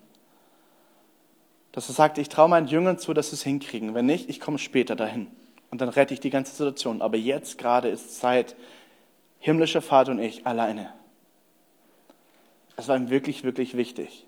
dass 1.72 1.88
er 1.88 1.94
sagte, 1.94 2.20
ich 2.20 2.28
traue 2.28 2.50
meinen 2.50 2.68
Jüngern 2.68 2.98
zu, 2.98 3.14
dass 3.14 3.30
sie 3.30 3.36
es 3.36 3.44
hinkriegen. 3.44 3.94
Wenn 3.94 4.08
nicht, 4.08 4.30
ich 4.30 4.42
komme 4.42 4.58
später 4.58 4.98
dahin. 4.98 5.28
Und 5.70 5.80
dann 5.80 5.90
rette 5.90 6.14
ich 6.14 6.20
die 6.20 6.30
ganze 6.30 6.52
Situation. 6.52 7.02
Aber 7.02 7.16
jetzt 7.16 7.58
gerade 7.58 7.88
ist 7.88 8.20
Zeit, 8.20 8.56
himmlischer 9.40 9.82
Vater 9.82 10.12
und 10.12 10.20
ich 10.20 10.46
alleine. 10.46 10.94
Das 12.76 12.88
war 12.88 12.96
ihm 12.96 13.10
wirklich, 13.10 13.44
wirklich 13.44 13.76
wichtig. 13.76 14.26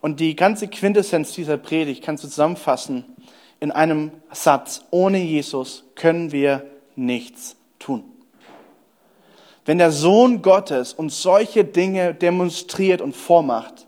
Und 0.00 0.20
die 0.20 0.36
ganze 0.36 0.68
Quintessenz 0.68 1.32
dieser 1.32 1.56
Predigt 1.56 2.04
kannst 2.04 2.22
du 2.22 2.28
zusammenfassen 2.28 3.04
in 3.60 3.72
einem 3.72 4.12
Satz. 4.30 4.84
Ohne 4.90 5.18
Jesus 5.18 5.84
können 5.94 6.32
wir 6.32 6.66
nichts 6.94 7.56
tun. 7.78 8.04
Wenn 9.64 9.78
der 9.78 9.90
Sohn 9.90 10.42
Gottes 10.42 10.92
uns 10.92 11.22
solche 11.22 11.64
Dinge 11.64 12.14
demonstriert 12.14 13.00
und 13.00 13.16
vormacht, 13.16 13.86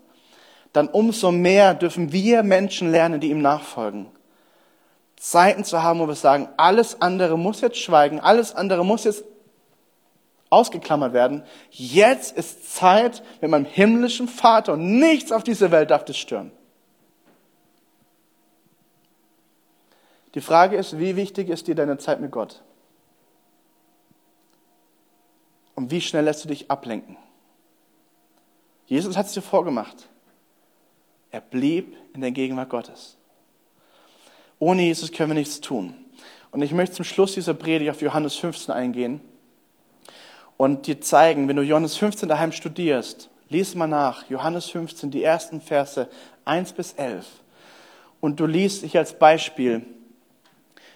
dann 0.73 0.87
umso 0.87 1.31
mehr 1.31 1.73
dürfen 1.73 2.11
wir 2.11 2.43
Menschen 2.43 2.91
lernen, 2.91 3.19
die 3.19 3.29
ihm 3.29 3.41
nachfolgen. 3.41 4.07
Zeiten 5.15 5.63
zu 5.63 5.83
haben, 5.83 5.99
wo 5.99 6.07
wir 6.07 6.15
sagen, 6.15 6.49
alles 6.57 7.01
andere 7.01 7.37
muss 7.37 7.61
jetzt 7.61 7.77
schweigen, 7.77 8.19
alles 8.19 8.55
andere 8.55 8.85
muss 8.85 9.03
jetzt 9.03 9.23
ausgeklammert 10.49 11.13
werden. 11.13 11.43
Jetzt 11.69 12.35
ist 12.35 12.73
Zeit 12.73 13.23
mit 13.41 13.51
meinem 13.51 13.65
himmlischen 13.65 14.27
Vater 14.27 14.73
und 14.73 14.99
nichts 14.99 15.31
auf 15.31 15.43
dieser 15.43 15.71
Welt 15.71 15.91
darf 15.91 16.05
das 16.05 16.17
stören. 16.17 16.51
Die 20.35 20.41
Frage 20.41 20.77
ist, 20.77 20.99
wie 20.99 21.15
wichtig 21.15 21.49
ist 21.49 21.67
dir 21.67 21.75
deine 21.75 21.97
Zeit 21.97 22.21
mit 22.21 22.31
Gott? 22.31 22.61
Und 25.75 25.91
wie 25.91 26.01
schnell 26.01 26.25
lässt 26.25 26.43
du 26.43 26.49
dich 26.49 26.69
ablenken? 26.69 27.17
Jesus 28.85 29.17
hat 29.17 29.27
es 29.27 29.33
dir 29.33 29.41
vorgemacht. 29.41 30.09
Er 31.31 31.41
blieb 31.41 31.95
in 32.13 32.21
der 32.21 32.31
Gegenwart 32.31 32.69
Gottes. 32.69 33.17
Ohne 34.57 34.83
Jesus 34.83 35.11
können 35.11 35.29
wir 35.29 35.35
nichts 35.35 35.61
tun. 35.61 35.95
Und 36.51 36.61
ich 36.63 36.73
möchte 36.73 36.95
zum 36.95 37.05
Schluss 37.05 37.33
dieser 37.33 37.53
Predigt 37.53 37.91
auf 37.91 38.01
Johannes 38.01 38.35
15 38.35 38.73
eingehen 38.73 39.21
und 40.59 40.87
dir 40.87 40.99
zeigen, 40.99 41.47
wenn 41.47 41.55
du 41.55 41.61
Johannes 41.61 41.95
15 41.95 42.27
daheim 42.27 42.51
studierst, 42.51 43.29
lies 43.47 43.75
mal 43.75 43.87
nach, 43.87 44.29
Johannes 44.29 44.69
15, 44.69 45.09
die 45.09 45.23
ersten 45.23 45.61
Verse 45.61 46.09
1 46.43 46.73
bis 46.73 46.91
11. 46.91 47.25
Und 48.19 48.41
du 48.41 48.45
liest 48.45 48.83
ich 48.83 48.97
als 48.97 49.17
Beispiel, 49.17 49.85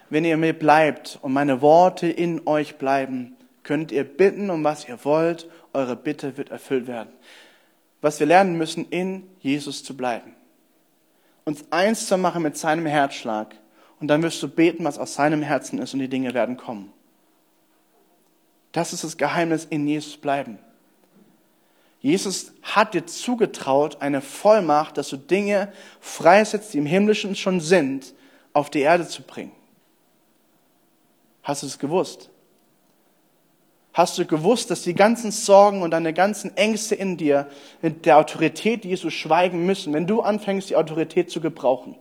wenn 0.10 0.26
ihr 0.26 0.36
mir 0.36 0.52
bleibt 0.52 1.17
und 1.21 1.32
meine 1.32 1.62
Worte 1.62 2.08
in 2.08 2.45
euch 2.45 2.76
bleiben, 2.76 3.38
könnt 3.63 3.93
ihr 3.93 4.04
bitten, 4.04 4.49
um 4.49 4.65
was 4.65 4.86
ihr 4.89 4.99
wollt, 5.06 5.47
eure 5.71 5.95
Bitte 5.95 6.36
wird 6.36 6.52
erfüllt 6.52 6.86
werden. 6.86 7.13
Was 8.02 8.19
wir 8.19 8.28
lernen 8.28 8.58
müssen, 8.58 8.89
in 8.89 9.23
Jesus 9.39 9.82
zu 9.82 9.95
bleiben. 9.95 10.36
Uns 11.45 11.63
eins 11.69 12.08
zu 12.08 12.17
machen 12.17 12.43
mit 12.43 12.58
seinem 12.58 12.86
Herzschlag. 12.86 13.56
Und 14.02 14.10
dann 14.10 14.23
wirst 14.23 14.43
du 14.43 14.49
beten, 14.49 14.84
was 14.84 14.99
aus 14.99 15.13
seinem 15.13 15.41
Herzen 15.41 15.80
ist 15.80 15.93
und 15.93 16.02
die 16.02 16.10
Dinge 16.10 16.34
werden 16.34 16.58
kommen. 16.58 16.91
Das 18.73 18.91
ist 18.91 19.03
das 19.05 19.17
Geheimnis 19.17 19.65
in 19.69 19.88
Jesus 19.88 20.17
bleiben. 20.17 20.59
Jesus 22.01 22.51
hat 22.63 22.93
dir 22.93 23.05
zugetraut, 23.05 24.01
eine 24.01 24.19
Vollmacht, 24.19 24.97
dass 24.97 25.07
du 25.07 25.15
Dinge 25.15 25.71
freisetzt, 26.01 26.73
die 26.73 26.79
im 26.79 26.86
Himmlischen 26.86 27.36
schon 27.38 27.62
sind, 27.62 28.13
auf 28.51 28.69
die 28.69 28.81
Erde 28.81 29.07
zu 29.07 29.21
bringen. 29.21 29.53
Hast 31.43 31.63
du 31.63 31.67
es 31.67 31.79
gewusst? 31.79 32.29
Hast 33.93 34.17
du 34.17 34.25
gewusst, 34.25 34.71
dass 34.71 34.81
die 34.81 34.95
ganzen 34.95 35.31
Sorgen 35.31 35.81
und 35.83 35.91
deine 35.91 36.13
ganzen 36.13 36.57
Ängste 36.57 36.95
in 36.95 37.15
dir 37.15 37.47
mit 37.81 38.05
der 38.05 38.17
Autorität 38.17 38.83
Jesu 38.86 39.12
schweigen 39.12 39.65
müssen, 39.65 39.93
wenn 39.93 40.07
du 40.07 40.21
anfängst, 40.21 40.71
die 40.71 40.75
Autorität 40.75 41.29
zu 41.29 41.39
gebrauchen? 41.39 41.95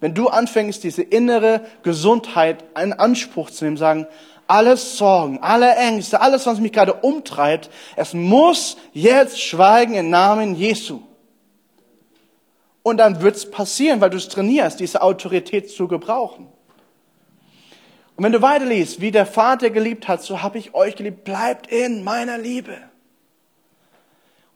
Wenn 0.00 0.14
du 0.14 0.28
anfängst, 0.28 0.82
diese 0.82 1.02
innere 1.02 1.60
Gesundheit 1.82 2.64
in 2.80 2.94
Anspruch 2.94 3.50
zu 3.50 3.64
nehmen, 3.64 3.76
sagen, 3.76 4.06
alles 4.50 4.98
Sorgen, 4.98 5.38
alle 5.42 5.76
Ängste, 5.76 6.20
alles, 6.20 6.44
was 6.44 6.58
mich 6.58 6.72
gerade 6.72 6.92
umtreibt, 6.92 7.70
es 7.94 8.14
muss 8.14 8.76
jetzt 8.92 9.40
schweigen 9.40 9.94
im 9.94 10.10
Namen 10.10 10.56
Jesu. 10.56 11.02
Und 12.82 12.96
dann 12.96 13.22
wird's 13.22 13.48
passieren, 13.48 14.00
weil 14.00 14.10
du 14.10 14.16
es 14.16 14.28
trainierst, 14.28 14.80
diese 14.80 15.02
Autorität 15.02 15.70
zu 15.70 15.86
gebrauchen. 15.86 16.48
Und 18.16 18.24
wenn 18.24 18.32
du 18.32 18.42
weiterliest, 18.42 19.00
wie 19.00 19.12
der 19.12 19.24
Vater 19.24 19.70
geliebt 19.70 20.08
hat, 20.08 20.22
so 20.22 20.42
habe 20.42 20.58
ich 20.58 20.74
euch 20.74 20.96
geliebt, 20.96 21.22
bleibt 21.24 21.68
in 21.68 22.02
meiner 22.02 22.36
Liebe. 22.36 22.89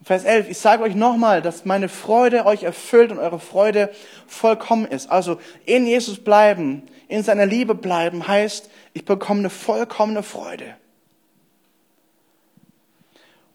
Vers 0.05 0.25
11, 0.25 0.51
ich 0.51 0.59
sage 0.59 0.83
euch 0.83 0.95
nochmal, 0.95 1.41
dass 1.41 1.65
meine 1.65 1.89
Freude 1.89 2.45
euch 2.45 2.63
erfüllt 2.63 3.11
und 3.11 3.19
eure 3.19 3.41
Freude 3.41 3.91
vollkommen 4.27 4.85
ist. 4.85 5.11
Also 5.11 5.39
in 5.65 5.87
Jesus 5.87 6.23
bleiben, 6.23 6.83
in 7.09 7.23
seiner 7.23 7.47
Liebe 7.47 7.75
bleiben, 7.75 8.29
heißt, 8.29 8.69
ich 8.93 9.07
bekomme 9.07 9.41
eine 9.41 9.51
vollkommene 9.51 10.23
Freude. 10.23 10.77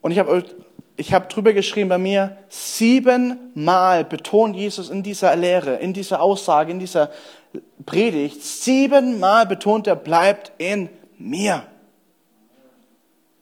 Und 0.01 0.11
ich 0.11 0.17
habe 0.17 0.43
ich 0.97 1.13
hab 1.13 1.29
drüber 1.29 1.53
geschrieben 1.53 1.89
bei 1.89 1.99
mir, 1.99 2.37
siebenmal 2.49 4.03
betont 4.03 4.55
Jesus 4.55 4.89
in 4.89 5.03
dieser 5.03 5.35
Lehre, 5.35 5.75
in 5.75 5.93
dieser 5.93 6.19
Aussage, 6.21 6.71
in 6.71 6.79
dieser 6.79 7.11
Predigt, 7.85 8.43
siebenmal 8.43 9.45
betont 9.45 9.85
er, 9.85 9.95
bleibt 9.95 10.51
in 10.57 10.89
mir. 11.17 11.63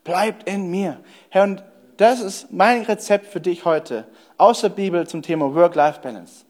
Bleibt 0.03 0.47
in 0.47 0.69
mir. 0.69 0.99
Herr, 1.29 1.43
und 1.43 1.63
das 1.97 2.21
ist 2.21 2.51
mein 2.51 2.83
Rezept 2.83 3.27
für 3.27 3.41
dich 3.41 3.65
heute 3.65 4.07
aus 4.38 4.62
der 4.62 4.69
Bibel 4.69 5.07
zum 5.07 5.21
Thema 5.21 5.53
Work-Life-Balance. 5.53 6.45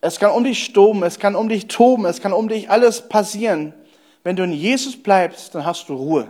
Es 0.00 0.18
kann 0.18 0.30
um 0.30 0.44
dich 0.44 0.64
stoben, 0.64 1.02
es 1.02 1.18
kann 1.18 1.34
um 1.34 1.48
dich 1.48 1.66
toben, 1.66 2.06
es 2.06 2.20
kann 2.20 2.32
um 2.32 2.48
dich 2.48 2.70
alles 2.70 3.08
passieren. 3.08 3.74
Wenn 4.22 4.36
du 4.36 4.44
in 4.44 4.52
Jesus 4.52 4.96
bleibst, 5.02 5.54
dann 5.54 5.64
hast 5.64 5.88
du 5.88 5.94
Ruhe. 5.94 6.28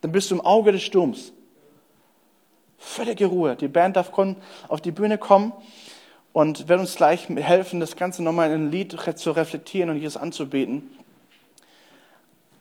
Dann 0.00 0.12
bist 0.12 0.30
du 0.30 0.36
im 0.36 0.40
Auge 0.40 0.72
des 0.72 0.82
Sturms. 0.82 1.32
Völlige 2.78 3.26
Ruhe. 3.26 3.56
Die 3.56 3.68
Band 3.68 3.96
darf 3.96 4.12
auf 4.68 4.80
die 4.80 4.92
Bühne 4.92 5.18
kommen 5.18 5.52
und 6.32 6.68
wird 6.68 6.78
uns 6.78 6.94
gleich 6.94 7.28
helfen, 7.28 7.80
das 7.80 7.96
Ganze 7.96 8.22
nochmal 8.22 8.50
in 8.52 8.66
ein 8.66 8.70
Lied 8.70 8.96
zu 9.16 9.30
reflektieren 9.32 9.90
und 9.90 9.96
Jesus 9.96 10.16
anzubeten. 10.16 10.88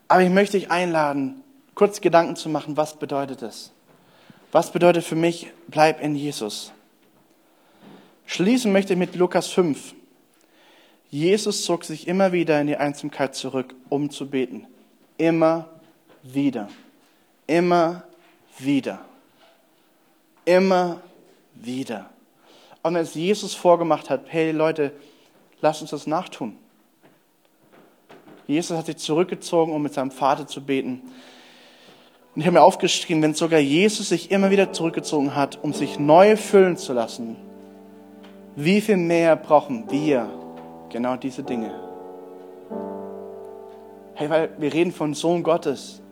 Aber 0.08 0.22
ich 0.22 0.30
möchte 0.30 0.58
dich 0.58 0.72
einladen, 0.72 1.43
kurz 1.76 2.02
Gedanken 2.02 2.36
zu 2.36 2.50
machen, 2.50 2.76
was 2.76 2.98
bedeutet 2.98 3.43
es? 3.43 3.72
Was 4.52 4.72
bedeutet 4.72 5.04
für 5.04 5.16
mich, 5.16 5.48
bleib 5.68 6.02
in 6.02 6.16
Jesus? 6.16 6.72
Schließen 8.26 8.72
möchte 8.72 8.94
ich 8.94 9.00
mit 9.00 9.16
Lukas 9.16 9.48
5. 9.48 9.94
Jesus 11.10 11.64
zog 11.64 11.84
sich 11.84 12.08
immer 12.08 12.32
wieder 12.32 12.60
in 12.60 12.68
die 12.68 12.78
Einsamkeit 12.78 13.36
zurück, 13.36 13.76
um 13.90 14.10
zu 14.10 14.30
beten. 14.30 14.68
Immer 15.18 15.70
wieder. 16.24 16.70
Immer 17.46 18.04
wieder. 18.58 19.06
Immer 20.46 21.02
wieder. 21.56 22.10
Und 22.84 22.96
als 22.96 23.16
Jesus 23.16 23.54
vorgemacht 23.54 24.10
hat, 24.10 24.26
hey 24.28 24.52
Leute, 24.52 24.94
lasst 25.62 25.82
uns 25.82 25.92
das 25.92 26.08
nachtun. 26.08 26.58
Jesus 28.48 28.78
hat 28.78 28.86
sich 28.86 28.98
zurückgezogen, 28.98 29.74
um 29.74 29.82
mit 29.82 29.94
seinem 29.94 30.12
Vater 30.12 30.48
zu 30.48 30.62
beten. 30.62 31.02
Und 32.38 32.41
ich 32.41 32.45
habe 32.45 32.60
mir 32.60 32.63
aufgeschrieben, 32.63 33.23
wenn 33.23 33.34
sogar 33.34 33.60
Jesus 33.60 34.10
sich 34.10 34.30
immer 34.30 34.52
wieder 34.52 34.71
zurückgezogen 34.71 35.36
hat, 35.36 35.58
um 35.63 35.73
sich 35.73 35.97
neu 35.97 36.38
füllen 36.38 36.78
zu 36.78 36.93
lassen, 36.93 37.36
wie 38.56 38.80
viel 38.80 38.97
mehr 38.97 39.36
brauchen 39.36 39.89
wir 39.89 40.30
genau 40.91 41.15
diese 41.15 41.41
Dinge? 41.41 41.71
Hey, 44.13 44.30
weil 44.30 44.52
wir 44.60 44.71
reden 44.71 44.91
vom 44.91 45.15
Sohn 45.15 45.41
Gottes. 45.41 46.04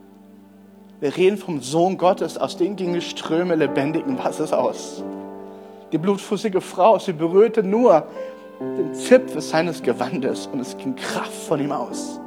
Wir 0.99 1.15
reden 1.15 1.37
vom 1.37 1.61
Sohn 1.61 1.95
Gottes, 1.95 2.39
aus 2.39 2.57
dem 2.57 2.75
gingen 2.75 3.01
Ströme 3.01 3.53
lebendigen 3.53 4.17
Wassers 4.17 4.51
aus. 4.51 5.03
Die 5.91 5.99
blutfußige 5.99 6.57
Frau, 6.59 6.97
sie 6.97 7.13
berührte 7.13 7.61
nur 7.61 8.07
den 8.59 8.95
Zipfel 8.95 9.41
seines 9.41 9.83
Gewandes 9.83 10.47
und 10.47 10.59
es 10.59 10.75
ging 10.75 10.95
Kraft 10.95 11.31
von 11.31 11.59
ihm 11.59 11.71
aus. 11.71 12.19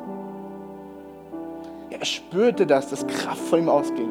Er 2.01 2.07
spürte 2.07 2.67
das, 2.67 2.89
dass 2.89 3.07
Kraft 3.07 3.41
von 3.41 3.61
ihm 3.61 3.69
ausging. 3.69 4.09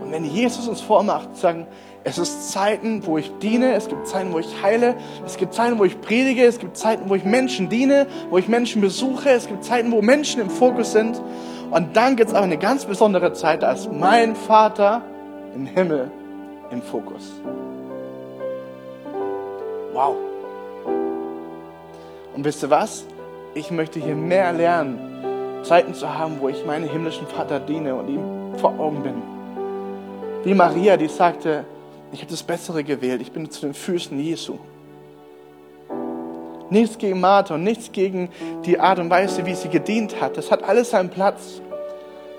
Und 0.00 0.12
wenn 0.12 0.24
Jesus 0.24 0.68
uns 0.68 0.80
vormacht, 0.80 1.36
sagen, 1.36 1.66
es 2.04 2.18
ist 2.18 2.52
Zeiten, 2.52 3.04
wo 3.06 3.18
ich 3.18 3.32
diene, 3.42 3.74
es 3.74 3.88
gibt 3.88 4.06
Zeiten, 4.06 4.32
wo 4.32 4.38
ich 4.38 4.62
heile, 4.62 4.94
es 5.24 5.36
gibt 5.36 5.52
Zeiten, 5.52 5.80
wo 5.80 5.84
ich 5.84 6.00
predige, 6.00 6.44
es 6.44 6.60
gibt 6.60 6.76
Zeiten, 6.76 7.10
wo 7.10 7.16
ich 7.16 7.24
Menschen 7.24 7.68
diene, 7.68 8.06
wo 8.30 8.38
ich 8.38 8.46
Menschen 8.46 8.80
besuche, 8.80 9.30
es 9.30 9.48
gibt 9.48 9.64
Zeiten, 9.64 9.90
wo 9.90 10.00
Menschen 10.02 10.40
im 10.40 10.48
Fokus 10.48 10.92
sind. 10.92 11.20
Und 11.72 11.96
dann 11.96 12.14
gibt 12.14 12.28
es 12.28 12.34
aber 12.36 12.44
eine 12.44 12.58
ganz 12.58 12.84
besondere 12.84 13.32
Zeit, 13.32 13.64
da 13.64 13.72
ist 13.72 13.90
mein 13.92 14.36
Vater 14.36 15.02
im 15.56 15.66
Himmel 15.66 16.12
im 16.70 16.80
Fokus. 16.82 17.32
Wow. 19.92 20.14
Und 22.36 22.44
wisst 22.44 22.62
ihr 22.62 22.70
was? 22.70 23.04
Ich 23.54 23.72
möchte 23.72 23.98
hier 23.98 24.14
mehr 24.14 24.52
lernen 24.52 25.16
Zeiten 25.66 25.94
zu 25.94 26.08
haben, 26.08 26.36
wo 26.40 26.48
ich 26.48 26.64
meinen 26.64 26.88
himmlischen 26.88 27.26
Vater 27.26 27.58
diene 27.58 27.96
und 27.96 28.08
ihm 28.08 28.56
vor 28.58 28.78
Augen 28.78 29.02
bin. 29.02 29.22
Wie 30.44 30.54
Maria, 30.54 30.96
die 30.96 31.08
sagte, 31.08 31.64
ich 32.12 32.20
habe 32.20 32.30
das 32.30 32.44
Bessere 32.44 32.84
gewählt, 32.84 33.20
ich 33.20 33.32
bin 33.32 33.50
zu 33.50 33.62
den 33.62 33.74
Füßen 33.74 34.18
Jesu. 34.18 34.58
Nichts 36.70 36.98
gegen 36.98 37.20
Martha 37.20 37.54
und 37.54 37.64
nichts 37.64 37.90
gegen 37.90 38.28
die 38.64 38.78
Art 38.78 39.00
und 39.00 39.10
Weise, 39.10 39.44
wie 39.44 39.54
sie 39.54 39.68
gedient 39.68 40.20
hat. 40.20 40.36
Das 40.36 40.50
hat 40.52 40.62
alles 40.62 40.90
seinen 40.90 41.10
Platz. 41.10 41.60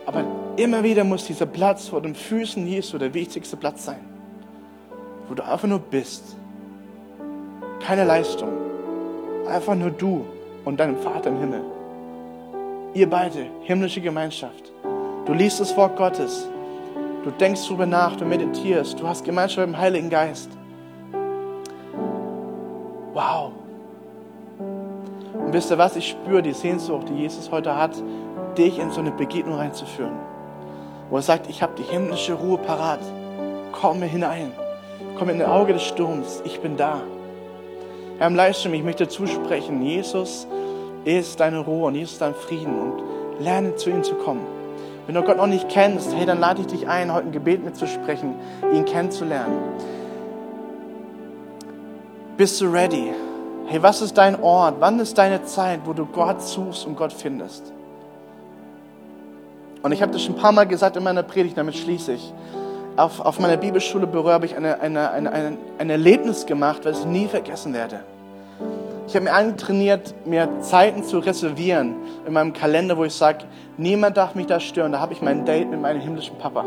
Aber 0.05 0.23
immer 0.55 0.83
wieder 0.83 1.03
muss 1.03 1.25
dieser 1.25 1.45
Platz 1.45 1.89
vor 1.89 2.01
den 2.01 2.15
Füßen 2.15 2.65
Jesu 2.65 2.97
der 2.97 3.13
wichtigste 3.13 3.57
Platz 3.57 3.85
sein. 3.85 3.99
Wo 5.27 5.33
du 5.33 5.43
einfach 5.43 5.67
nur 5.67 5.79
bist. 5.79 6.37
Keine 7.85 8.05
Leistung. 8.05 8.49
Einfach 9.49 9.75
nur 9.75 9.91
du 9.91 10.25
und 10.63 10.79
deinem 10.79 10.97
Vater 10.97 11.29
im 11.29 11.39
Himmel. 11.39 11.76
Ihr 12.97 13.07
beide, 13.07 13.45
himmlische 13.61 14.01
Gemeinschaft. 14.01 14.71
Du 15.27 15.33
liest 15.33 15.59
das 15.59 15.77
Wort 15.77 15.95
Gottes. 15.97 16.49
Du 17.23 17.29
denkst 17.29 17.67
darüber 17.67 17.85
nach, 17.85 18.15
du 18.15 18.25
meditierst, 18.25 18.99
du 18.99 19.07
hast 19.07 19.23
Gemeinschaft 19.23 19.67
mit 19.67 19.75
dem 19.75 19.79
Heiligen 19.79 20.09
Geist. 20.09 20.49
Wow. 23.13 23.51
Und 24.57 25.53
wisst 25.53 25.69
ihr 25.69 25.77
was? 25.77 25.95
Ich 25.95 26.09
spüre 26.09 26.41
die 26.41 26.53
Sehnsucht, 26.53 27.07
die 27.09 27.21
Jesus 27.21 27.51
heute 27.51 27.77
hat, 27.77 27.91
dich 28.57 28.79
in 28.79 28.89
so 28.89 29.01
eine 29.01 29.11
Begegnung 29.11 29.57
reinzuführen. 29.59 30.17
Wo 31.11 31.17
er 31.17 31.21
sagt, 31.21 31.47
ich 31.51 31.61
habe 31.61 31.73
die 31.77 31.83
himmlische 31.83 32.33
Ruhe 32.33 32.57
parat. 32.57 33.01
Komm 33.73 33.99
mir 33.99 34.07
hinein. 34.07 34.51
Komm 35.19 35.29
in 35.29 35.37
das 35.37 35.49
Auge 35.49 35.73
des 35.73 35.83
Sturms. 35.83 36.41
Ich 36.45 36.61
bin 36.61 36.77
da. 36.77 37.01
Herr, 38.17 38.25
im 38.25 38.35
Livestream, 38.35 38.73
ich 38.73 38.83
möchte 38.83 39.07
zusprechen, 39.07 39.83
Jesus 39.83 40.47
ist 41.07 41.39
deine 41.39 41.59
Ruhe 41.59 41.87
und 41.87 41.95
Jesus 41.95 42.13
ist 42.13 42.21
dein 42.21 42.35
Frieden 42.35 42.79
und 42.79 43.03
lerne 43.39 43.75
zu 43.75 43.89
ihm 43.89 44.03
zu 44.03 44.15
kommen. 44.15 44.45
Wenn 45.05 45.15
du 45.15 45.21
Gott 45.21 45.37
noch 45.37 45.47
nicht 45.47 45.69
kennst, 45.69 46.13
hey, 46.13 46.25
dann 46.25 46.39
lade 46.39 46.61
ich 46.61 46.67
dich 46.67 46.87
ein, 46.87 47.13
heute 47.13 47.27
ein 47.27 47.31
Gebet 47.31 47.63
mitzusprechen, 47.63 48.35
ihn 48.73 48.83
kennenzulernen. 48.83 49.57
Bist 52.35 52.59
du 52.59 52.65
ready? 52.65 53.13
Hey, 53.67 53.81
was 53.81 54.01
ist 54.01 54.17
dein 54.17 54.41
Ort? 54.41 54.75
Wann 54.79 54.99
ist 54.99 55.17
deine 55.17 55.43
Zeit, 55.45 55.81
wo 55.85 55.93
du 55.93 56.05
Gott 56.05 56.41
suchst 56.41 56.85
und 56.85 56.97
Gott 56.97 57.13
findest? 57.13 57.71
Und 59.81 59.91
ich 59.93 60.01
habe 60.01 60.11
das 60.11 60.23
schon 60.23 60.35
ein 60.35 60.41
paar 60.41 60.51
Mal 60.51 60.67
gesagt 60.67 60.97
in 60.97 61.03
meiner 61.03 61.23
Predigt, 61.23 61.57
damit 61.57 61.77
schließe 61.77 62.13
ich. 62.13 62.33
Auf, 62.97 63.21
auf 63.21 63.39
meiner 63.39 63.57
Bibelschule 63.57 64.07
Büro 64.07 64.29
habe 64.29 64.45
ich 64.45 64.57
eine, 64.57 64.81
eine, 64.81 65.11
eine, 65.11 65.31
ein, 65.31 65.57
ein 65.77 65.89
Erlebnis 65.89 66.45
gemacht, 66.45 66.81
was 66.83 66.99
ich 66.99 67.05
nie 67.05 67.27
vergessen 67.27 67.73
werde. 67.73 68.01
Ich 69.07 69.15
habe 69.15 69.23
mir 69.23 69.31
antrainiert, 69.31 70.13
mir 70.25 70.59
Zeiten 70.59 71.01
zu 71.01 71.19
reservieren 71.19 71.95
in 72.25 72.33
meinem 72.33 72.51
Kalender, 72.51 72.97
wo 72.97 73.05
ich 73.05 73.13
sage, 73.13 73.45
niemand 73.77 74.17
darf 74.17 74.35
mich 74.35 74.47
da 74.47 74.59
stören. 74.59 74.91
Da 74.91 74.99
habe 74.99 75.13
ich 75.13 75.21
mein 75.21 75.45
Date 75.45 75.69
mit 75.69 75.79
meinem 75.79 76.01
himmlischen 76.01 76.37
Papa. 76.37 76.65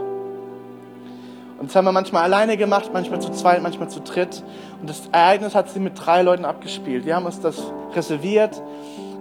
Und 1.58 1.68
das 1.68 1.76
haben 1.76 1.84
wir 1.84 1.92
manchmal 1.92 2.22
alleine 2.22 2.56
gemacht, 2.56 2.90
manchmal 2.94 3.20
zu 3.20 3.30
zweit, 3.32 3.62
manchmal 3.62 3.90
zu 3.90 4.00
dritt. 4.00 4.42
Und 4.80 4.88
das 4.88 5.02
Ereignis 5.12 5.54
hat 5.54 5.68
sich 5.68 5.82
mit 5.82 5.92
drei 5.94 6.22
Leuten 6.22 6.46
abgespielt. 6.46 7.04
Wir 7.04 7.14
haben 7.14 7.26
uns 7.26 7.40
das 7.40 7.62
reserviert. 7.94 8.62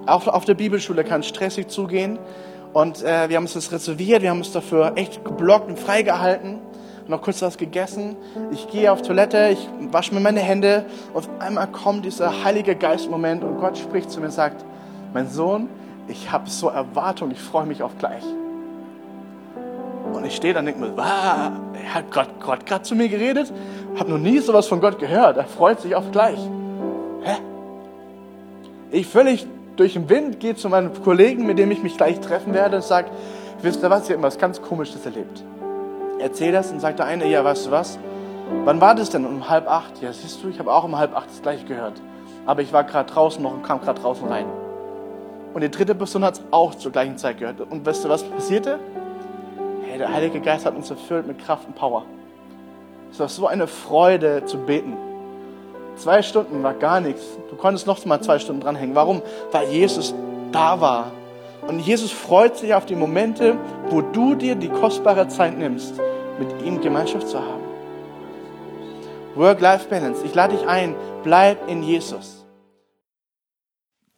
Auf, 0.06 0.28
auf 0.30 0.46
der 0.46 0.54
Bibelschule 0.54 1.04
kann 1.04 1.20
es 1.20 1.28
stressig 1.28 1.68
zugehen. 1.68 2.18
Und 2.72 3.04
äh, 3.04 3.28
wir 3.28 3.36
haben 3.36 3.44
uns 3.44 3.54
das 3.54 3.74
reserviert, 3.74 4.22
wir 4.22 4.30
haben 4.30 4.38
uns 4.38 4.54
dafür 4.54 4.94
echt 4.96 5.26
geblockt 5.26 5.68
und 5.68 5.78
freigehalten. 5.78 6.60
Noch 7.10 7.24
kurz 7.24 7.42
was 7.42 7.58
gegessen. 7.58 8.16
Ich 8.52 8.70
gehe 8.70 8.92
auf 8.92 9.02
Toilette, 9.02 9.50
ich 9.52 9.68
wasche 9.92 10.14
mir 10.14 10.20
meine 10.20 10.42
Hände. 10.42 10.86
Und 11.12 11.18
auf 11.18 11.30
einmal 11.40 11.66
kommt 11.66 12.06
dieser 12.06 12.44
Heilige 12.44 12.76
Geist-Moment 12.76 13.44
und 13.44 13.60
Gott 13.60 13.80
spricht 13.80 14.12
zu 14.12 14.20
mir 14.20 14.28
und 14.28 14.32
sagt, 14.32 14.64
mein 15.12 15.28
Sohn, 15.28 15.70
ich 16.08 16.32
habe 16.32 16.48
so 16.48 16.70
Erwartung, 16.70 17.32
ich 17.32 17.40
freue 17.40 17.66
mich 17.66 17.82
auf 17.82 17.98
gleich. 17.98 18.24
Und 20.14 20.24
ich 20.24 20.36
stehe 20.36 20.54
da 20.54 20.60
und 20.60 20.68
denke 20.68 20.82
mir, 20.82 20.96
wow, 20.96 21.52
hat 21.94 22.12
Gott, 22.12 22.66
gerade 22.68 22.84
zu 22.84 22.94
mir 22.94 23.10
geredet? 23.10 23.52
Habe 23.98 24.12
noch 24.12 24.20
nie 24.20 24.38
sowas 24.38 24.68
von 24.68 24.80
Gott 24.80 25.00
gehört. 25.00 25.38
Er 25.38 25.46
freut 25.46 25.82
sich 25.82 25.96
auf 25.96 26.12
gleich. 26.12 26.40
Hä? 27.24 27.38
Ich 28.92 29.08
völlig 29.08 29.48
durch 29.78 29.94
den 29.94 30.08
Wind 30.10 30.40
gehe 30.40 30.56
zu 30.56 30.70
meinem 30.70 30.92
Kollegen, 31.04 31.48
mit 31.48 31.58
dem 31.58 31.72
ich 31.72 31.82
mich 31.82 31.98
gleich 31.98 32.20
treffen 32.20 32.54
werde 32.54 32.76
und 32.76 32.84
sage, 32.84 33.10
wisst 33.64 33.82
ihr 33.82 33.90
was, 33.90 34.08
ich 34.08 34.12
habe 34.12 34.22
was 34.22 34.38
ganz 34.38 34.62
Komisches 34.62 35.04
erlebt. 35.04 35.44
Erzähl 36.20 36.52
das 36.52 36.72
und 36.72 36.80
sagt 36.80 37.00
der 37.00 37.06
eine, 37.06 37.28
ja, 37.28 37.44
weißt 37.44 37.68
du 37.68 37.72
was? 37.72 37.98
Wann 38.66 38.82
war 38.82 38.96
das 38.96 39.10
denn? 39.10 39.26
Um 39.26 39.50
halb 39.50 39.70
acht? 39.70 40.02
Ja, 40.02 40.12
siehst 40.12 40.44
du, 40.44 40.50
ich 40.50 40.60
habe 40.60 40.74
auch 40.74 40.84
um 40.84 40.98
halb 40.98 41.16
acht 41.16 41.30
das 41.30 41.42
gleich 41.42 41.66
gehört. 41.66 42.02
Aber 42.46 42.62
ich 42.62 42.74
war 42.74 42.84
gerade 42.84 43.12
draußen 43.12 43.42
noch 43.42 43.54
und 43.54 43.64
kam 43.64 43.80
gerade 43.80 44.02
draußen 44.02 44.28
rein. 44.28 44.46
Und 45.54 45.62
die 45.62 45.72
dritte 45.72 45.96
Person 45.96 46.24
hat 46.24 46.36
es 46.36 46.42
auch 46.52 46.76
zur 46.76 46.92
gleichen 46.92 47.18
Zeit 47.18 47.38
gehört. 47.38 47.62
Und 47.62 47.86
weißt 47.86 48.06
du, 48.06 48.10
was 48.10 48.24
passierte? 48.24 48.80
Hey, 49.84 49.98
der 49.98 50.14
Heilige 50.14 50.42
Geist 50.42 50.66
hat 50.66 50.76
uns 50.76 50.90
erfüllt 50.90 51.26
mit 51.26 51.40
Kraft 51.40 51.68
und 51.68 51.76
Power. 51.76 52.06
Es 53.12 53.20
war 53.20 53.30
so 53.30 53.48
eine 53.48 53.68
Freude 53.68 54.46
zu 54.46 54.58
beten. 54.58 54.98
Zwei 55.96 56.22
Stunden 56.22 56.62
war 56.64 56.74
gar 56.74 57.02
nichts. 57.02 57.24
Du 57.50 57.56
konntest 57.56 57.88
noch 57.88 58.04
mal 58.06 58.22
zwei 58.22 58.40
Stunden 58.40 58.62
dranhängen. 58.62 58.96
Warum? 58.96 59.22
Weil 59.52 59.68
Jesus 59.70 60.14
da 60.52 60.80
war. 60.80 61.12
Und 61.68 61.80
Jesus 61.80 62.12
freut 62.12 62.58
sich 62.58 62.74
auf 62.74 62.86
die 62.86 62.96
Momente, 62.96 63.58
wo 63.90 64.02
du 64.02 64.36
dir 64.36 64.56
die 64.56 64.70
kostbare 64.70 65.28
Zeit 65.28 65.58
nimmst, 65.58 65.96
mit 66.40 66.50
ihm 66.64 66.80
Gemeinschaft 66.82 67.28
zu 67.28 67.40
haben. 67.40 67.64
Work-Life-Balance. 69.36 70.24
Ich 70.26 70.36
lade 70.36 70.56
dich 70.56 70.68
ein, 70.68 70.96
bleib 71.24 71.70
in 71.70 71.84
Jesus. 71.84 72.40